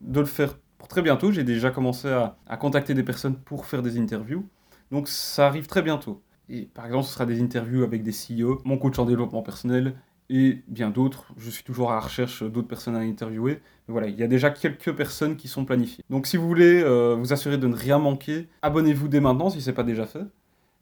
de 0.02 0.20
le 0.20 0.26
faire 0.26 0.58
pour 0.78 0.88
très 0.88 1.02
bientôt. 1.02 1.32
J'ai 1.32 1.44
déjà 1.44 1.72
commencé 1.72 2.08
à, 2.08 2.58
contacter 2.58 2.94
des 2.94 3.04
personnes 3.04 3.36
pour 3.36 3.66
faire 3.66 3.82
des 3.82 4.00
interviews. 4.00 4.48
Donc 4.92 5.08
ça 5.08 5.48
arrive 5.48 5.68
très 5.68 5.82
bientôt. 5.82 6.24
Et 6.48 6.64
par 6.64 6.86
exemple, 6.86 7.06
ce 7.06 7.14
sera 7.14 7.26
des 7.26 7.42
interviews 7.42 7.84
avec 7.84 8.02
des 8.02 8.12
CEO, 8.12 8.60
mon 8.66 8.78
coach 8.78 8.98
en 8.98 9.06
développement 9.06 9.44
personnel 9.44 9.96
et 10.30 10.64
bien 10.68 10.90
d'autres. 10.90 11.34
Je 11.38 11.50
suis 11.50 11.64
toujours 11.64 11.92
à 11.92 11.96
la 11.96 12.02
recherche 12.02 12.44
d'autres 12.44 12.68
personnes 12.68 12.96
à 12.96 13.00
interviewer. 13.00 13.62
Mais 13.88 13.92
voilà, 13.92 14.08
il 14.08 14.18
y 14.18 14.24
a 14.24 14.28
déjà 14.28 14.50
quelques 14.50 14.94
personnes 14.94 15.36
qui 15.36 15.48
sont 15.48 15.66
planifiées. 15.66 16.04
Donc 16.10 16.28
si 16.28 16.38
vous 16.38 16.48
voulez 16.48 16.82
euh, 16.84 17.16
vous 17.16 17.34
assurer 17.34 17.58
de 17.58 17.68
ne 17.68 17.76
rien 17.76 18.00
manquer, 18.00 18.48
abonnez-vous 18.62 19.08
dès 19.08 19.20
maintenant 19.20 19.50
si 19.50 19.62
ce 19.62 19.70
n'est 19.70 19.76
pas 19.76 19.84
déjà 19.84 20.06
fait. 20.06 20.24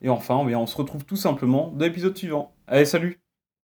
Et 0.02 0.10
enfin, 0.10 0.36
on 0.36 0.68
se 0.68 0.78
retrouve 0.78 1.06
tout 1.06 1.16
simplement 1.16 1.72
dans 1.76 1.86
l'épisode 1.86 2.16
suivant. 2.16 2.54
Allez, 2.68 2.86
salut 2.86 3.20